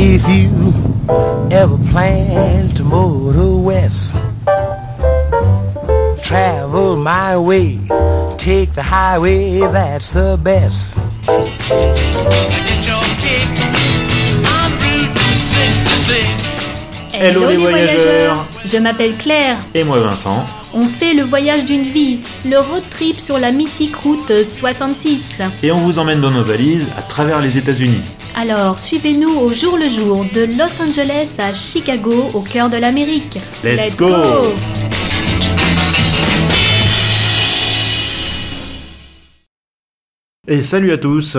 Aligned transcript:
If 0.00 0.22
you 0.28 0.48
ever 1.50 1.76
plan 1.90 2.68
to 2.76 2.84
motor 2.84 3.56
west, 3.56 4.12
travel 6.22 6.94
my 6.94 7.36
way, 7.36 7.80
take 8.38 8.72
the 8.74 8.82
highway, 8.82 9.58
that's 9.58 10.12
the 10.12 10.38
best. 10.40 10.94
Get 11.26 12.86
your 12.86 13.02
kicks 13.18 13.60
on 14.46 14.70
Route 14.78 15.18
66. 15.42 17.10
Hello, 17.12 17.48
les 17.48 17.56
voyageurs. 17.56 18.46
Je 18.70 18.78
m'appelle 18.78 19.16
Claire. 19.16 19.56
Et 19.74 19.82
moi 19.82 19.98
Vincent. 19.98 20.46
On 20.74 20.86
fait 20.86 21.14
le 21.14 21.24
voyage 21.24 21.64
d'une 21.64 21.82
vie, 21.82 22.20
le 22.44 22.60
road 22.60 22.84
trip 22.88 23.18
sur 23.18 23.36
la 23.40 23.50
mythique 23.50 23.96
route 23.96 24.44
66. 24.44 25.42
Et 25.64 25.72
on 25.72 25.80
vous 25.80 25.98
emmène 25.98 26.20
dans 26.20 26.30
nos 26.30 26.44
valises 26.44 26.86
à 26.96 27.02
travers 27.02 27.40
les 27.40 27.58
États-Unis. 27.58 28.02
Alors, 28.40 28.78
suivez-nous 28.78 29.36
au 29.36 29.52
jour 29.52 29.76
le 29.76 29.88
jour 29.88 30.24
de 30.32 30.42
Los 30.42 30.80
Angeles 30.80 31.26
à 31.38 31.52
Chicago, 31.54 32.30
au 32.34 32.40
cœur 32.40 32.70
de 32.70 32.76
l'Amérique. 32.76 33.36
Let's 33.64 33.96
go. 33.96 34.06
Et 40.46 40.62
salut 40.62 40.92
à 40.92 40.98
tous. 40.98 41.36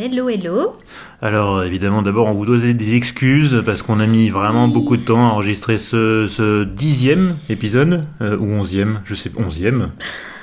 Hello, 0.00 0.28
hello. 0.28 0.76
Alors 1.20 1.64
évidemment 1.64 2.02
d'abord 2.02 2.28
on 2.28 2.32
vous 2.32 2.46
doit 2.46 2.58
des 2.58 2.94
excuses 2.94 3.60
parce 3.66 3.82
qu'on 3.82 3.98
a 3.98 4.06
mis 4.06 4.28
vraiment 4.28 4.68
beaucoup 4.68 4.96
de 4.96 5.02
temps 5.02 5.28
à 5.28 5.32
enregistrer 5.32 5.76
ce, 5.76 6.28
ce 6.28 6.62
dixième 6.62 7.36
épisode 7.48 8.04
euh, 8.20 8.36
ou 8.38 8.44
onzième, 8.52 9.00
je 9.04 9.16
sais 9.16 9.32
onzième. 9.36 9.90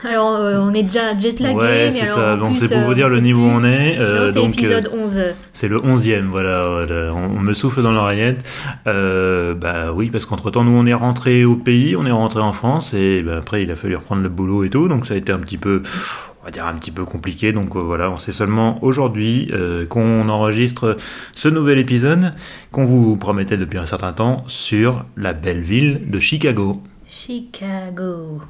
Alors, 0.04 0.36
euh, 0.36 0.60
on 0.60 0.74
est 0.74 0.84
déjà 0.84 1.18
jetlagué. 1.18 1.56
Ouais 1.56 1.90
mais 1.92 1.94
c'est 1.94 2.06
ça, 2.08 2.36
donc 2.36 2.58
c'est 2.58 2.68
pour 2.68 2.78
euh, 2.78 2.86
vous 2.86 2.94
dire 2.94 3.10
le 3.10 3.20
niveau 3.22 3.42
où 3.42 3.50
on 3.50 3.64
est. 3.64 3.98
euh, 3.98 4.20
Non, 4.20 4.28
c'est 4.28 4.34
donc, 4.34 4.58
épisode 4.58 4.90
euh, 4.94 5.04
11. 5.04 5.20
C'est 5.54 5.68
le 5.68 5.84
onzième, 5.84 6.28
voilà. 6.30 6.68
voilà. 6.68 7.14
On, 7.14 7.40
me 7.40 7.54
souffle 7.54 7.82
dans 7.82 7.92
l'oreillette. 7.92 8.44
Bah 8.86 9.92
oui, 9.94 10.10
parce 10.12 10.26
qu'entre 10.26 10.52
temps, 10.52 10.64
nous, 10.64 10.78
on 10.78 10.86
est 10.86 10.94
rentré 10.94 11.46
au 11.46 11.56
pays, 11.56 11.96
on 11.96 12.06
est 12.06 12.12
rentré 12.12 12.42
en 12.42 12.52
France, 12.52 12.94
et 12.94 13.24
bah, 13.24 13.38
après, 13.38 13.64
il 13.64 13.72
a 13.72 13.76
fallu 13.76 13.96
reprendre 13.96 14.22
le 14.22 14.30
boulot 14.30 14.64
et 14.64 14.70
tout, 14.70 14.88
donc 14.88 15.08
ça 15.08 15.14
a 15.16 15.18
été 15.18 15.32
un 15.32 15.40
petit 15.40 15.58
peu, 15.58 15.82
on 16.46 16.50
va 16.50 16.52
dire 16.52 16.68
un 16.68 16.76
petit 16.76 16.92
peu 16.92 17.06
compliqué. 17.06 17.54
Donc 17.54 17.76
euh, 17.76 17.80
voilà, 17.80 18.12
on 18.12 18.20
sait 18.20 18.32
seulement 18.32 18.78
aujourd'hui 18.84 19.50
euh, 19.52 19.88
qu'on 19.88 20.30
enregistre 20.30 20.96
ce 21.34 21.50
nouvel 21.50 21.80
épisode 21.80 22.34
qu'on 22.72 22.86
vous 22.86 23.18
promettait 23.18 23.58
depuis 23.58 23.80
un 23.80 23.88
certain 23.88 24.14
temps 24.14 24.44
sur 24.46 25.06
la 25.18 25.34
belle 25.34 25.62
ville 25.62 26.04
de 26.08 26.20
Chicago. 26.20 26.84
Chicago. 27.08 28.42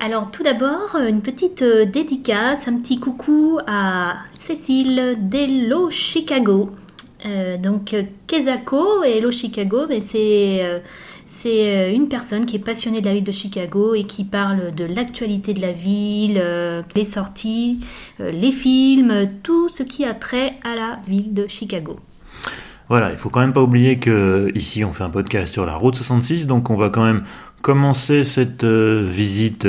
Alors 0.00 0.30
tout 0.30 0.42
d'abord, 0.42 0.96
une 1.06 1.20
petite 1.20 1.60
euh, 1.60 1.84
dédicace, 1.84 2.68
un 2.68 2.78
petit 2.78 2.98
coucou 2.98 3.58
à 3.66 4.14
Cécile 4.32 5.16
d'Hello 5.20 5.90
Chicago. 5.90 6.70
Donc 7.60 7.96
Kezako 8.28 9.02
et 9.02 9.18
Hello 9.18 9.32
Chicago, 9.32 9.86
ben, 9.88 10.00
c'est 10.00 10.62
c'est 11.26 11.76
euh, 11.76 11.92
une 11.92 12.08
personne 12.08 12.46
qui 12.46 12.56
est 12.56 12.64
passionnée 12.64 13.00
de 13.00 13.06
la 13.06 13.14
ville 13.14 13.24
de 13.24 13.32
Chicago 13.32 13.94
et 13.94 14.04
qui 14.04 14.24
parle 14.24 14.74
de 14.74 14.84
l'actualité 14.84 15.54
de 15.54 15.60
la 15.60 15.72
ville, 15.72 16.40
euh, 16.42 16.82
les 16.94 17.04
sorties, 17.04 17.80
euh, 18.20 18.30
les 18.30 18.52
films, 18.52 19.28
tout 19.42 19.68
ce 19.68 19.82
qui 19.82 20.04
a 20.04 20.14
trait 20.14 20.54
à 20.62 20.76
la 20.76 21.00
ville 21.06 21.34
de 21.34 21.46
Chicago. 21.46 21.98
Voilà, 22.88 23.10
il 23.10 23.16
faut 23.16 23.28
quand 23.28 23.40
même 23.40 23.52
pas 23.52 23.62
oublier 23.62 23.98
que 23.98 24.52
ici 24.54 24.84
on 24.84 24.92
fait 24.92 25.02
un 25.02 25.10
podcast 25.10 25.52
sur 25.52 25.66
la 25.66 25.74
route 25.74 25.96
66, 25.96 26.46
donc 26.46 26.70
on 26.70 26.76
va 26.76 26.88
quand 26.88 27.04
même 27.04 27.24
commencer 27.60 28.22
cette 28.22 28.64
visite 28.64 29.66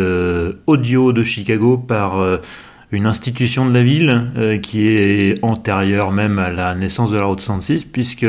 audio 0.67 1.13
de 1.13 1.23
Chicago 1.23 1.79
par 1.79 2.39
une 2.91 3.05
institution 3.05 3.65
de 3.67 3.73
la 3.73 3.83
ville 3.83 4.31
euh, 4.37 4.57
qui 4.57 4.87
est 4.87 5.43
antérieure 5.43 6.11
même 6.11 6.39
à 6.39 6.49
la 6.49 6.73
naissance 6.73 7.11
de 7.11 7.17
la 7.17 7.25
route 7.25 7.41
66, 7.41 7.85
puisque 7.85 8.25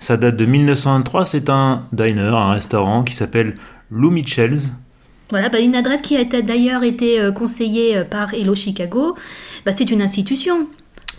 ça 0.00 0.16
date 0.16 0.36
de 0.36 0.44
1923. 0.44 1.24
C'est 1.24 1.48
un 1.48 1.84
diner, 1.92 2.34
un 2.34 2.52
restaurant 2.52 3.02
qui 3.02 3.14
s'appelle 3.14 3.56
Lou 3.90 4.10
Mitchell's. 4.10 4.68
Voilà, 5.30 5.48
bah, 5.48 5.58
une 5.58 5.74
adresse 5.74 6.02
qui 6.02 6.16
a 6.16 6.24
d'ailleurs 6.24 6.84
été 6.84 7.18
euh, 7.18 7.32
conseillée 7.32 7.96
euh, 7.96 8.04
par 8.04 8.34
Hello 8.34 8.54
Chicago, 8.54 9.16
bah, 9.64 9.72
c'est 9.72 9.90
une 9.90 10.02
institution. 10.02 10.68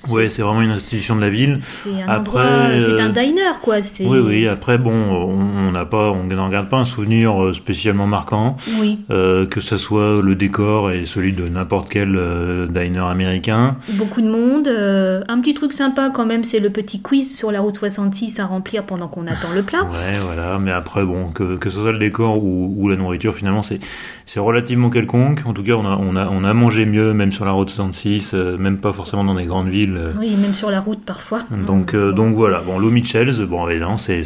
Ouais, 0.10 0.30
c'est 0.30 0.42
vraiment 0.42 0.62
une 0.62 0.72
institution 0.72 1.16
de 1.16 1.22
la 1.22 1.30
ville. 1.30 1.60
C'est 1.64 2.02
un 2.02 2.08
Après, 2.08 2.40
endroit, 2.40 2.80
c'est 2.80 3.02
euh, 3.02 3.06
un 3.06 3.10
diner 3.10 3.60
quoi. 3.62 3.82
c'est- 3.82 4.06
Oui, 4.06 4.20
oui. 4.20 4.48
Après, 4.48 4.78
bon, 4.78 4.92
on 4.94 5.72
n'a 5.72 5.86
pas, 5.86 6.12
on 6.12 6.24
n'en 6.24 6.50
garde 6.50 6.70
pas 6.70 6.78
un 6.78 6.86
souvenir 6.86 7.44
euh, 7.44 7.54
spécialement 7.54 8.08
marquant. 8.08 8.58
Oui. 8.80 9.00
Euh, 9.12 9.46
que 9.46 9.60
ce 9.60 9.76
soit 9.78 10.22
le 10.22 10.36
décor 10.36 10.92
et 10.92 11.06
celui 11.06 11.34
de 11.34 11.48
n'importe 11.48 11.90
quel 11.90 12.16
euh, 12.16 12.68
diner 12.68 13.00
américain. 13.10 13.76
Beaucoup 13.94 14.22
de 14.22 14.30
monde. 14.30 14.68
euh, 14.68 15.24
un 15.28 15.40
petit 15.42 15.54
truc 15.54 15.74
sympa 15.74 16.10
quand 16.14 16.26
même, 16.26 16.44
c'est 16.44 16.60
le 16.60 16.70
petit 16.70 17.02
quiz 17.02 17.36
sur 17.36 17.52
la 17.52 17.60
route 17.60 17.76
66 17.78 18.40
à 18.40 18.46
remplir 18.46 18.84
pendant 18.84 19.08
qu'on 19.08 19.28
attend 19.28 19.52
le 19.54 19.64
plat. 19.64 19.84
Ouais, 19.84 20.18
voilà. 20.24 20.58
Mais 20.60 20.72
après, 20.72 21.04
bon, 21.06 21.32
que, 21.32 21.58
que 21.58 21.70
ce 21.70 21.80
soit 21.82 21.92
le 21.92 22.00
décor 22.00 22.44
ou, 22.44 22.74
ou 22.78 22.88
la 22.90 22.96
nourriture, 22.96 23.36
finalement, 23.36 23.64
c'est 23.64 23.80
c'est 24.26 24.40
relativement 24.42 24.90
quelconque. 24.90 25.42
En 25.46 25.54
tout 25.54 25.64
cas, 25.64 25.74
on 25.74 25.86
a, 25.86 25.96
on 25.98 26.16
a, 26.18 26.28
on 26.28 26.44
a 26.44 26.54
mangé 26.54 26.86
mieux, 26.86 27.14
même 27.14 27.32
sur 27.32 27.46
la 27.46 27.52
route 27.52 27.70
66, 27.70 28.32
euh, 28.34 28.58
même 28.58 28.78
pas 28.78 28.92
forcément 28.92 29.24
dans 29.24 29.36
des 29.36 29.46
grandes 29.46 29.70
villes. 29.70 29.87
Oui, 30.20 30.36
même 30.36 30.54
sur 30.54 30.70
la 30.72 30.80
route 30.80 31.04
parfois. 31.06 31.44
Donc, 31.66 31.94
euh, 31.94 32.12
donc 32.12 32.36
voilà, 32.36 32.62
bon, 32.62 32.80
Lou 32.80 32.90
Mitchell's, 32.90 33.40
bon, 33.40 33.68
évidemment, 33.68 33.98
c'est, 33.98 34.22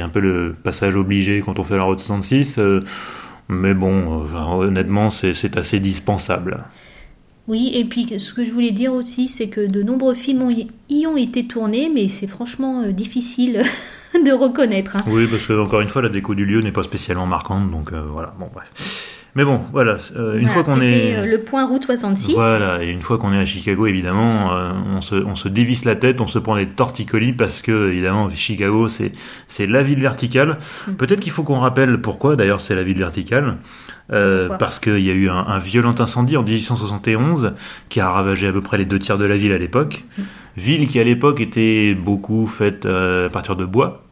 un 0.00 0.08
peu 0.08 0.20
le 0.20 0.54
passage 0.62 0.96
obligé 0.96 1.42
quand 1.44 1.58
on 1.58 1.64
fait 1.64 1.76
la 1.76 1.82
route 1.84 2.00
66, 2.00 2.58
euh, 2.58 2.82
mais 3.48 3.74
bon, 3.74 4.22
enfin, 4.24 4.46
honnêtement, 4.54 5.10
c'est, 5.10 5.56
assez 5.56 5.80
dispensable. 5.80 6.64
Oui, 7.48 7.70
et 7.74 7.84
puis 7.84 8.12
ce 8.18 8.32
que 8.32 8.44
je 8.44 8.50
voulais 8.50 8.72
dire 8.72 8.92
aussi, 8.92 9.28
c'est 9.28 9.48
que 9.48 9.64
de 9.64 9.82
nombreux 9.82 10.14
films 10.14 10.42
ont- 10.42 10.66
y 10.88 11.06
ont 11.06 11.16
été 11.16 11.46
tournés, 11.46 11.88
mais 11.94 12.08
c'est 12.08 12.26
franchement 12.26 12.82
euh, 12.82 12.90
difficile 12.90 13.62
de 14.14 14.32
reconnaître. 14.32 14.96
hein. 14.96 15.04
Oui, 15.06 15.26
parce 15.30 15.46
que 15.46 15.52
encore 15.52 15.80
une 15.80 15.88
fois, 15.88 16.02
la 16.02 16.08
déco 16.08 16.34
du 16.34 16.44
lieu 16.44 16.60
n'est 16.60 16.72
pas 16.72 16.82
spécialement 16.82 17.26
marquante, 17.26 17.70
donc 17.70 17.92
euh, 17.92 18.02
voilà, 18.10 18.34
bon, 18.38 18.48
bref. 18.52 19.05
Mais 19.36 19.44
bon, 19.44 19.60
voilà, 19.70 19.98
euh, 20.16 20.38
une 20.38 20.46
Voilà, 20.46 20.48
fois 20.48 20.64
qu'on 20.64 20.80
est. 20.80 21.14
euh, 21.14 21.26
le 21.26 21.40
point 21.42 21.66
route 21.66 21.84
66. 21.84 22.32
Voilà, 22.32 22.82
et 22.82 22.88
une 22.88 23.02
fois 23.02 23.18
qu'on 23.18 23.34
est 23.34 23.38
à 23.38 23.44
Chicago, 23.44 23.86
évidemment, 23.86 24.54
euh, 24.56 24.72
on, 24.96 25.02
se, 25.02 25.14
on 25.14 25.36
se 25.36 25.48
dévisse 25.48 25.84
la 25.84 25.94
tête, 25.94 26.22
on 26.22 26.26
se 26.26 26.38
prend 26.38 26.56
des 26.56 26.66
torticolis 26.66 27.34
parce 27.34 27.60
que, 27.60 27.90
évidemment, 27.90 28.30
Chicago, 28.30 28.88
c'est, 28.88 29.12
la 29.66 29.82
ville 29.82 30.00
verticale. 30.00 30.56
Mm. 30.88 30.92
Peut-être 30.92 31.20
qu'il 31.20 31.32
faut 31.32 31.42
qu'on 31.42 31.58
rappelle 31.58 32.00
pourquoi, 32.00 32.34
d'ailleurs, 32.34 32.62
c'est 32.62 32.74
la 32.74 32.82
ville 32.82 32.96
verticale. 32.96 33.58
Euh, 34.10 34.48
parce 34.56 34.78
qu'il 34.78 35.00
y 35.00 35.10
a 35.10 35.14
eu 35.14 35.28
un, 35.28 35.34
un 35.36 35.58
violent 35.58 35.94
incendie 35.98 36.36
en 36.36 36.42
1871 36.44 37.54
qui 37.88 38.00
a 38.00 38.08
ravagé 38.08 38.46
à 38.46 38.52
peu 38.52 38.60
près 38.62 38.78
les 38.78 38.84
deux 38.84 39.00
tiers 39.00 39.18
de 39.18 39.24
la 39.26 39.36
ville 39.36 39.52
à 39.52 39.58
l'époque. 39.58 40.04
Mm. 40.16 40.22
Ville 40.56 40.88
qui, 40.88 40.98
à 40.98 41.04
l'époque, 41.04 41.42
était 41.42 41.94
beaucoup 41.94 42.46
faite 42.46 42.86
euh, 42.86 43.26
à 43.26 43.28
partir 43.28 43.54
de 43.54 43.66
bois. 43.66 44.05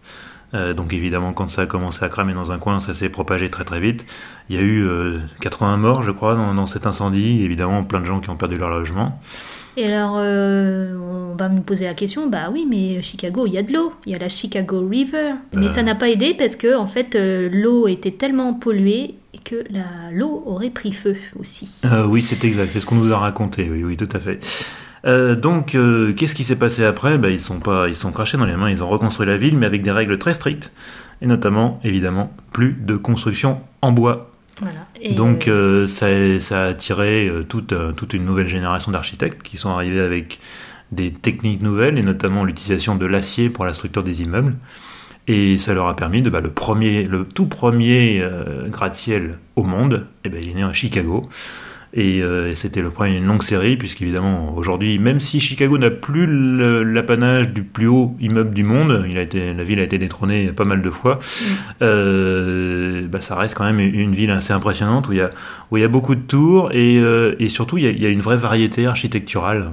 Euh, 0.54 0.72
donc 0.72 0.92
évidemment, 0.92 1.32
quand 1.32 1.48
ça 1.48 1.62
a 1.62 1.66
commencé 1.66 2.04
à 2.04 2.08
cramer 2.08 2.32
dans 2.32 2.52
un 2.52 2.58
coin, 2.58 2.80
ça 2.80 2.94
s'est 2.94 3.08
propagé 3.08 3.50
très 3.50 3.64
très 3.64 3.80
vite. 3.80 4.06
Il 4.48 4.56
y 4.56 4.58
a 4.58 4.62
eu 4.62 4.82
euh, 4.84 5.18
80 5.40 5.76
morts, 5.78 6.02
je 6.02 6.10
crois, 6.12 6.34
dans, 6.34 6.54
dans 6.54 6.66
cet 6.66 6.86
incendie. 6.86 7.42
Évidemment, 7.42 7.82
plein 7.84 8.00
de 8.00 8.04
gens 8.04 8.20
qui 8.20 8.30
ont 8.30 8.36
perdu 8.36 8.56
leur 8.56 8.70
logement. 8.70 9.20
Et 9.76 9.86
alors, 9.92 10.14
euh, 10.18 10.96
on 11.32 11.34
va 11.34 11.48
nous 11.48 11.62
poser 11.62 11.86
la 11.86 11.94
question, 11.94 12.28
bah 12.28 12.48
oui, 12.52 12.64
mais 12.70 13.02
Chicago, 13.02 13.44
il 13.46 13.54
y 13.54 13.58
a 13.58 13.64
de 13.64 13.72
l'eau, 13.72 13.92
il 14.06 14.12
y 14.12 14.14
a 14.14 14.18
la 14.18 14.28
Chicago 14.28 14.86
River. 14.88 15.32
Mais 15.52 15.66
Euh. 15.66 15.68
ça 15.68 15.82
n'a 15.82 15.96
pas 15.96 16.08
aidé 16.08 16.34
parce 16.38 16.54
que, 16.54 16.76
en 16.76 16.86
fait, 16.86 17.16
euh, 17.16 17.48
l'eau 17.52 17.88
était 17.88 18.12
tellement 18.12 18.54
polluée 18.54 19.16
que 19.44 19.64
l'eau 20.12 20.44
aurait 20.46 20.70
pris 20.70 20.92
feu 20.92 21.16
aussi. 21.40 21.68
Euh, 21.86 22.06
oui, 22.06 22.22
c'est 22.22 22.44
exact, 22.44 22.70
c'est 22.70 22.78
ce 22.78 22.86
qu'on 22.86 22.94
nous 22.94 23.12
a 23.12 23.18
raconté, 23.18 23.68
oui, 23.68 23.82
oui, 23.82 23.96
tout 23.96 24.08
à 24.14 24.20
fait. 24.20 24.38
Euh, 25.06 25.34
donc, 25.34 25.74
euh, 25.74 26.12
qu'est-ce 26.14 26.34
qui 26.34 26.44
s'est 26.44 26.58
passé 26.58 26.84
après? 26.84 27.18
Bah, 27.18 27.30
Ils 27.30 27.40
sont 27.40 27.60
pas, 27.60 27.88
ils 27.88 27.94
sont 27.94 28.12
crachés 28.12 28.36
dans 28.36 28.46
les 28.46 28.56
mains, 28.56 28.70
ils 28.70 28.82
ont 28.82 28.88
reconstruit 28.88 29.26
la 29.26 29.36
ville, 29.36 29.58
mais 29.58 29.66
avec 29.66 29.82
des 29.82 29.90
règles 29.90 30.18
très 30.18 30.34
strictes, 30.34 30.72
et 31.20 31.26
notamment, 31.26 31.80
évidemment, 31.84 32.32
plus 32.52 32.72
de 32.72 32.96
construction 32.96 33.60
en 33.82 33.92
bois. 33.92 34.30
Voilà. 34.60 34.86
Et, 35.00 35.14
Donc 35.14 35.48
euh, 35.48 35.86
ça, 35.86 36.06
ça 36.38 36.62
a 36.62 36.66
attiré 36.68 37.30
toute, 37.48 37.74
toute 37.96 38.14
une 38.14 38.24
nouvelle 38.24 38.46
génération 38.46 38.92
d'architectes 38.92 39.42
qui 39.42 39.56
sont 39.56 39.70
arrivés 39.70 40.00
avec 40.00 40.38
des 40.92 41.10
techniques 41.10 41.60
nouvelles 41.60 41.98
et 41.98 42.02
notamment 42.02 42.44
l'utilisation 42.44 42.94
de 42.94 43.06
l'acier 43.06 43.50
pour 43.50 43.64
la 43.64 43.74
structure 43.74 44.04
des 44.04 44.22
immeubles. 44.22 44.54
Et 45.26 45.56
ça 45.58 45.72
leur 45.72 45.88
a 45.88 45.96
permis 45.96 46.20
de 46.22 46.28
bah, 46.28 46.40
le 46.40 46.50
premier, 46.50 47.04
le 47.04 47.24
tout 47.24 47.46
premier 47.46 48.20
euh, 48.22 48.68
gratte-ciel 48.68 49.38
au 49.56 49.62
monde, 49.62 50.06
et 50.24 50.28
ben 50.28 50.38
il 50.42 50.50
est 50.50 50.54
né 50.54 50.62
à 50.62 50.72
Chicago. 50.72 51.22
Et 51.96 52.22
euh, 52.22 52.56
c'était 52.56 52.82
le 52.82 52.90
premier 52.90 53.12
d'une 53.12 53.26
longue 53.26 53.44
série, 53.44 53.76
puisqu'évidemment, 53.76 54.52
aujourd'hui, 54.56 54.98
même 54.98 55.20
si 55.20 55.38
Chicago 55.38 55.78
n'a 55.78 55.90
plus 55.92 56.26
l'apanage 56.84 57.50
du 57.50 57.62
plus 57.62 57.86
haut 57.86 58.16
immeuble 58.20 58.52
du 58.52 58.64
monde, 58.64 59.04
il 59.08 59.16
a 59.16 59.22
été, 59.22 59.54
la 59.54 59.62
ville 59.62 59.78
a 59.78 59.84
été 59.84 59.96
détrônée 59.96 60.48
pas 60.48 60.64
mal 60.64 60.82
de 60.82 60.90
fois, 60.90 61.20
euh, 61.82 63.06
bah, 63.06 63.20
ça 63.20 63.36
reste 63.36 63.54
quand 63.56 63.64
même 63.64 63.78
une 63.80 64.12
ville 64.14 64.30
assez 64.30 64.52
impressionnante 64.52 65.08
où 65.08 65.12
il 65.12 65.18
y 65.18 65.20
a, 65.20 65.30
où 65.70 65.76
il 65.76 65.80
y 65.80 65.84
a 65.84 65.88
beaucoup 65.88 66.14
de 66.16 66.20
tours 66.20 66.72
et, 66.72 66.98
euh, 66.98 67.36
et 67.38 67.48
surtout 67.48 67.78
il 67.78 67.84
y, 67.84 67.86
a, 67.86 67.90
il 67.90 68.02
y 68.02 68.06
a 68.06 68.08
une 68.08 68.20
vraie 68.22 68.36
variété 68.36 68.86
architecturale. 68.86 69.70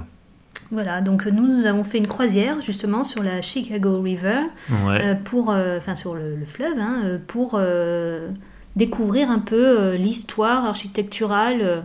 Voilà, 0.70 1.00
donc 1.00 1.26
nous, 1.26 1.46
nous 1.46 1.66
avons 1.66 1.84
fait 1.84 1.98
une 1.98 2.06
croisière 2.06 2.56
justement 2.64 3.04
sur 3.04 3.22
la 3.22 3.42
Chicago 3.42 4.00
River, 4.00 4.38
Ouais. 4.86 5.00
euh, 5.04 5.14
pour, 5.22 5.50
euh, 5.50 5.76
enfin 5.78 5.94
sur 5.94 6.14
le, 6.14 6.36
le 6.36 6.46
fleuve, 6.46 6.78
hein, 6.78 7.18
pour 7.26 7.56
euh, 7.56 8.28
découvrir 8.76 9.28
un 9.30 9.40
peu 9.40 9.94
l'histoire 9.96 10.64
architecturale. 10.66 11.82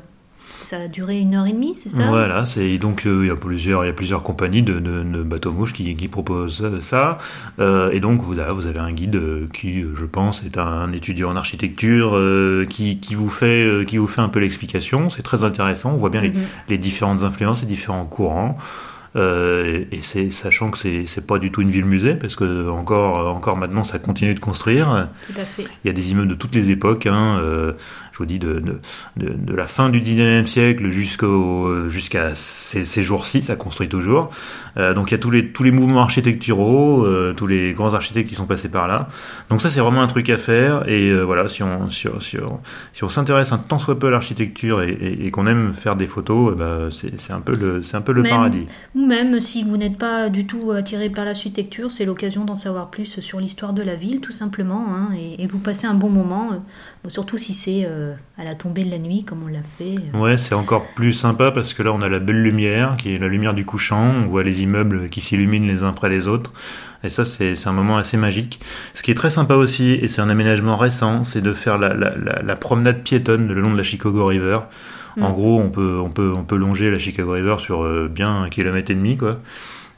Ça 0.61 0.77
a 0.81 0.87
duré 0.87 1.19
une 1.19 1.35
heure 1.35 1.45
et 1.45 1.53
demie, 1.53 1.73
c'est 1.77 1.89
ça? 1.89 2.07
Voilà, 2.07 2.43
c'est 2.45 2.77
donc 2.77 3.05
euh, 3.05 3.19
il 3.23 3.27
y 3.27 3.31
a 3.31 3.35
plusieurs, 3.35 3.85
il 3.85 3.87
y 3.87 3.89
a 3.89 3.93
plusieurs 3.93 4.23
compagnies 4.23 4.63
de, 4.63 4.79
de- 4.79 5.03
de 5.03 5.23
bateaux 5.23 5.51
mouches 5.51 5.73
qui, 5.73 5.95
qui 5.95 6.07
proposent 6.07 6.61
euh, 6.63 6.81
ça, 6.81 7.19
Euh, 7.59 7.91
et 7.91 7.99
donc 7.99 8.21
vous 8.21 8.37
avez, 8.39 8.51
vous 8.53 8.67
avez 8.67 8.79
un 8.79 8.91
guide 8.91 9.19
qui, 9.53 9.81
je 9.95 10.05
pense, 10.05 10.43
est 10.43 10.57
un 10.57 10.91
étudiant 10.91 11.29
en 11.31 11.35
architecture 11.35 12.15
euh, 12.15 12.65
qui, 12.69 12.99
qui 12.99 13.15
vous 13.15 13.29
fait, 13.29 13.85
qui 13.87 13.97
vous 13.97 14.07
fait 14.07 14.21
un 14.21 14.29
peu 14.29 14.39
l'explication. 14.39 15.09
C'est 15.09 15.23
très 15.23 15.43
intéressant. 15.43 15.91
On 15.93 15.97
voit 15.97 16.09
bien 16.09 16.21
les, 16.21 16.29
Mhm. 16.31 16.41
les 16.69 16.77
différentes 16.77 17.23
influences, 17.23 17.61
les 17.61 17.67
différents 17.67 18.05
courants. 18.05 18.57
Euh, 19.15 19.85
et 19.91 19.99
c'est 20.01 20.29
sachant 20.31 20.69
que 20.69 20.77
c'est 20.77 21.05
c'est 21.07 21.25
pas 21.25 21.39
du 21.39 21.49
tout 21.49 21.61
une 21.61 21.71
ville 21.71 21.85
musée 21.85 22.13
parce 22.13 22.35
que 22.35 22.69
encore 22.69 23.33
encore 23.35 23.57
maintenant 23.57 23.83
ça 23.83 23.97
continue 23.99 24.33
de 24.35 24.39
construire. 24.39 25.07
Tout 25.33 25.39
à 25.41 25.45
fait. 25.45 25.63
Il 25.83 25.87
y 25.87 25.89
a 25.89 25.93
des 25.93 26.11
immeubles 26.11 26.27
de 26.27 26.35
toutes 26.35 26.53
les 26.53 26.69
époques. 26.69 27.07
Hein, 27.07 27.39
euh, 27.41 27.71
je 28.17 28.23
vous 28.23 28.25
dis 28.25 28.39
de, 28.39 28.53
de, 28.59 28.79
de, 29.17 29.29
de 29.31 29.53
la 29.55 29.67
fin 29.67 29.89
du 29.89 30.01
19e 30.01 30.47
siècle 30.47 30.89
jusqu'au 30.89 31.87
jusqu'à 31.87 32.33
ces, 32.33 32.83
ces 32.83 33.03
jours-ci, 33.03 33.43
ça 33.43 33.55
construit 33.55 33.89
toujours. 33.89 34.31
Euh, 34.77 34.95
donc 34.95 35.09
il 35.09 35.11
y 35.11 35.15
a 35.15 35.19
tous 35.19 35.29
les 35.29 35.49
tous 35.51 35.61
les 35.63 35.69
mouvements 35.71 36.01
architecturaux, 36.01 37.05
euh, 37.05 37.33
tous 37.37 37.45
les 37.47 37.73
grands 37.73 37.93
architectes 37.93 38.29
qui 38.29 38.35
sont 38.35 38.45
passés 38.47 38.69
par 38.69 38.87
là. 38.87 39.07
Donc 39.49 39.61
ça 39.61 39.69
c'est 39.69 39.79
vraiment 39.81 40.01
un 40.01 40.07
truc 40.07 40.29
à 40.31 40.37
faire. 40.37 40.87
Et 40.89 41.09
euh, 41.09 41.21
voilà, 41.23 41.47
si 41.47 41.61
on 41.63 41.89
si, 41.91 42.07
on- 42.07 42.19
si 42.19 42.37
on, 42.39 42.59
si 42.93 43.03
on 43.03 43.09
s'intéresse 43.09 43.51
un 43.51 43.57
tant 43.59 43.77
soit 43.79 43.99
peu 43.99 44.07
à 44.07 44.11
l'architecture 44.11 44.81
et, 44.81 44.89
et, 44.91 45.27
et 45.27 45.31
qu'on 45.31 45.45
aime 45.47 45.73
faire 45.73 45.95
des 45.95 46.07
photos, 46.07 46.55
ben, 46.57 46.89
c'est 46.91 47.19
c'est 47.19 47.33
un 47.33 47.39
peu 47.41 47.55
le 47.55 47.83
c'est 47.83 47.97
un 47.97 48.01
peu 48.01 48.13
le 48.13 48.23
Même- 48.23 48.31
paradis. 48.31 48.65
Ou 48.95 49.05
même 49.05 49.39
si 49.39 49.63
vous 49.63 49.77
n'êtes 49.77 49.97
pas 49.97 50.29
du 50.29 50.47
tout 50.47 50.71
attiré 50.71 51.09
par 51.09 51.25
l'architecture, 51.25 51.91
c'est 51.91 52.05
l'occasion 52.05 52.45
d'en 52.45 52.55
savoir 52.55 52.89
plus 52.89 53.19
sur 53.21 53.39
l'histoire 53.39 53.73
de 53.73 53.83
la 53.83 53.95
ville, 53.95 54.21
tout 54.21 54.31
simplement, 54.31 54.85
hein, 54.89 55.09
et, 55.15 55.43
et 55.43 55.47
vous 55.47 55.59
passez 55.59 55.85
un 55.87 55.93
bon 55.93 56.09
moment, 56.09 56.49
euh, 56.53 57.09
surtout 57.09 57.37
si 57.37 57.53
c'est 57.53 57.83
euh, 57.85 58.06
à 58.37 58.43
la 58.43 58.53
tombée 58.55 58.83
de 58.83 58.91
la 58.91 58.99
nuit, 58.99 59.23
comme 59.23 59.43
on 59.43 59.47
l'a 59.47 59.59
fait. 59.77 59.95
euh. 60.13 60.17
Ouais, 60.19 60.37
c'est 60.37 60.55
encore 60.55 60.85
plus 60.95 61.13
sympa 61.13 61.51
parce 61.51 61.73
que 61.73 61.83
là, 61.83 61.91
on 61.93 62.01
a 62.01 62.09
la 62.09 62.19
belle 62.19 62.41
lumière, 62.41 62.95
qui 62.97 63.13
est 63.15 63.19
la 63.19 63.27
lumière 63.27 63.53
du 63.53 63.65
couchant. 63.65 64.13
On 64.23 64.27
voit 64.27 64.43
les 64.43 64.63
immeubles 64.63 65.09
qui 65.09 65.21
s'illuminent 65.21 65.67
les 65.67 65.83
uns 65.83 65.89
après 65.89 66.09
les 66.09 66.27
autres. 66.27 66.53
Et 67.03 67.09
ça, 67.09 67.25
c'est 67.25 67.53
un 67.67 67.71
moment 67.73 67.97
assez 67.97 68.17
magique. 68.17 68.59
Ce 68.93 69.03
qui 69.03 69.11
est 69.11 69.15
très 69.15 69.29
sympa 69.29 69.53
aussi, 69.55 69.91
et 69.91 70.07
c'est 70.07 70.21
un 70.21 70.29
aménagement 70.29 70.75
récent, 70.75 71.23
c'est 71.23 71.41
de 71.41 71.53
faire 71.53 71.77
la, 71.77 71.93
la, 71.93 72.15
la, 72.17 72.41
la 72.41 72.55
promenade 72.55 73.03
piétonne 73.03 73.47
le 73.47 73.61
long 73.61 73.71
de 73.71 73.77
la 73.77 73.83
Chicago 73.83 74.25
River. 74.25 74.59
En 75.19 75.29
Mm. 75.29 75.33
gros, 75.33 75.59
on 75.59 75.69
peut, 75.69 75.99
on, 76.03 76.09
peut, 76.09 76.31
on 76.35 76.43
peut 76.43 76.57
longer 76.57 76.91
la 76.91 76.99
Chicago 76.99 77.31
River 77.31 77.55
sur 77.57 77.83
euh, 77.83 78.07
bien 78.07 78.43
un 78.43 78.49
kilomètre 78.49 78.91
et 78.91 78.95
demi, 78.95 79.17
quoi. 79.17 79.31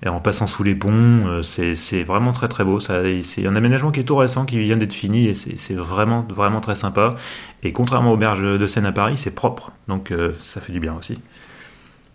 Et 0.03 0.07
en 0.07 0.19
passant 0.21 0.47
sous 0.47 0.63
les 0.63 0.75
ponts, 0.75 1.27
euh, 1.27 1.41
c'est 1.43 2.03
vraiment 2.03 2.31
très 2.31 2.47
très 2.47 2.63
beau. 2.63 2.79
C'est 2.79 3.45
un 3.45 3.55
aménagement 3.55 3.91
qui 3.91 3.99
est 3.99 4.03
tout 4.03 4.15
récent, 4.15 4.45
qui 4.45 4.57
vient 4.59 4.77
d'être 4.77 4.93
fini, 4.93 5.27
et 5.27 5.35
c'est 5.35 5.73
vraiment, 5.73 6.25
vraiment 6.29 6.61
très 6.61 6.75
sympa. 6.75 7.15
Et 7.63 7.73
contrairement 7.73 8.13
aux 8.13 8.17
berges 8.17 8.41
de 8.41 8.67
Seine 8.67 8.85
à 8.85 8.93
Paris, 8.93 9.17
c'est 9.17 9.35
propre. 9.35 9.71
Donc 9.87 10.11
euh, 10.11 10.31
ça 10.41 10.61
fait 10.61 10.71
du 10.71 10.79
bien 10.79 10.95
aussi. 10.97 11.17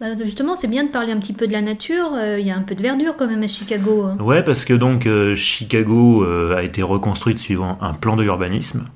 Bah, 0.00 0.06
justement, 0.22 0.56
c'est 0.56 0.66
bien 0.66 0.84
de 0.84 0.88
parler 0.88 1.12
un 1.12 1.18
petit 1.18 1.34
peu 1.34 1.46
de 1.46 1.52
la 1.52 1.60
nature, 1.60 2.12
euh, 2.14 2.40
il 2.40 2.46
y 2.46 2.50
a 2.50 2.56
un 2.56 2.62
peu 2.62 2.74
de 2.74 2.82
verdure 2.82 3.16
quand 3.16 3.28
même 3.28 3.42
à 3.42 3.48
Chicago. 3.48 4.04
hein. 4.04 4.16
Ouais, 4.18 4.42
parce 4.42 4.64
que 4.64 4.74
donc 4.74 5.06
Chicago 5.34 6.24
a 6.24 6.62
été 6.62 6.82
reconstruite 6.82 7.38
suivant 7.38 7.78
un 7.82 7.92
plan 7.92 8.16
d'urbanisme 8.16 8.86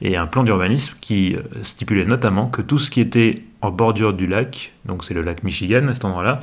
et 0.00 0.16
un 0.16 0.26
plan 0.26 0.42
d'urbanisme 0.42 0.96
qui 1.00 1.36
stipulait 1.62 2.06
notamment 2.06 2.46
que 2.46 2.62
tout 2.62 2.78
ce 2.78 2.90
qui 2.90 3.00
était 3.00 3.44
en 3.60 3.70
bordure 3.70 4.12
du 4.12 4.26
lac, 4.26 4.72
donc 4.84 5.04
c'est 5.04 5.14
le 5.14 5.22
lac 5.22 5.42
Michigan 5.42 5.88
à 5.88 5.94
cet 5.94 6.04
endroit-là, 6.04 6.40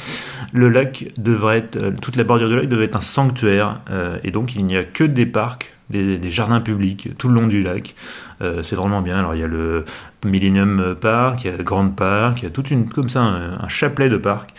le 0.51 0.69
lac 0.69 1.11
devrait 1.17 1.59
être, 1.59 1.77
euh, 1.77 1.91
toute 2.01 2.15
la 2.17 2.23
bordure 2.23 2.49
du 2.49 2.55
lac 2.57 2.67
devait 2.67 2.85
être 2.85 2.97
un 2.97 3.01
sanctuaire 3.01 3.79
euh, 3.89 4.17
et 4.23 4.31
donc 4.31 4.55
il 4.55 4.65
n'y 4.65 4.75
a 4.75 4.83
que 4.83 5.03
des 5.03 5.25
parcs, 5.25 5.73
des, 5.89 6.29
jardins 6.29 6.59
publics 6.59 7.09
tout 7.17 7.29
le 7.29 7.35
long 7.35 7.47
du 7.47 7.63
lac. 7.63 7.95
Euh, 8.41 8.63
c'est 8.63 8.75
drôlement 8.75 9.01
bien. 9.01 9.19
Alors 9.19 9.33
il 9.35 9.41
y 9.41 9.43
a 9.43 9.47
le 9.47 9.85
Millennium 10.25 10.95
Park, 10.99 11.43
il 11.43 11.51
y 11.51 11.53
a 11.53 11.57
le 11.57 11.63
Grand 11.63 11.87
Park, 11.89 12.39
il 12.41 12.45
y 12.45 12.47
a 12.47 12.49
toute 12.49 12.69
une 12.71 12.89
comme 12.89 13.07
ça 13.07 13.21
un, 13.21 13.67
chapelet 13.69 14.09
de 14.09 14.17
parcs. 14.17 14.53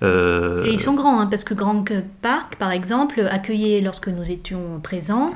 Et 0.00 0.70
ils 0.70 0.78
sont 0.78 0.94
grands, 0.94 1.20
hein, 1.20 1.26
parce 1.26 1.42
que 1.42 1.54
Grand 1.54 1.84
Park, 2.22 2.54
par 2.56 2.70
exemple, 2.70 3.28
accueillait 3.28 3.80
lorsque 3.80 4.06
nous 4.06 4.30
étions 4.30 4.78
présents 4.80 5.32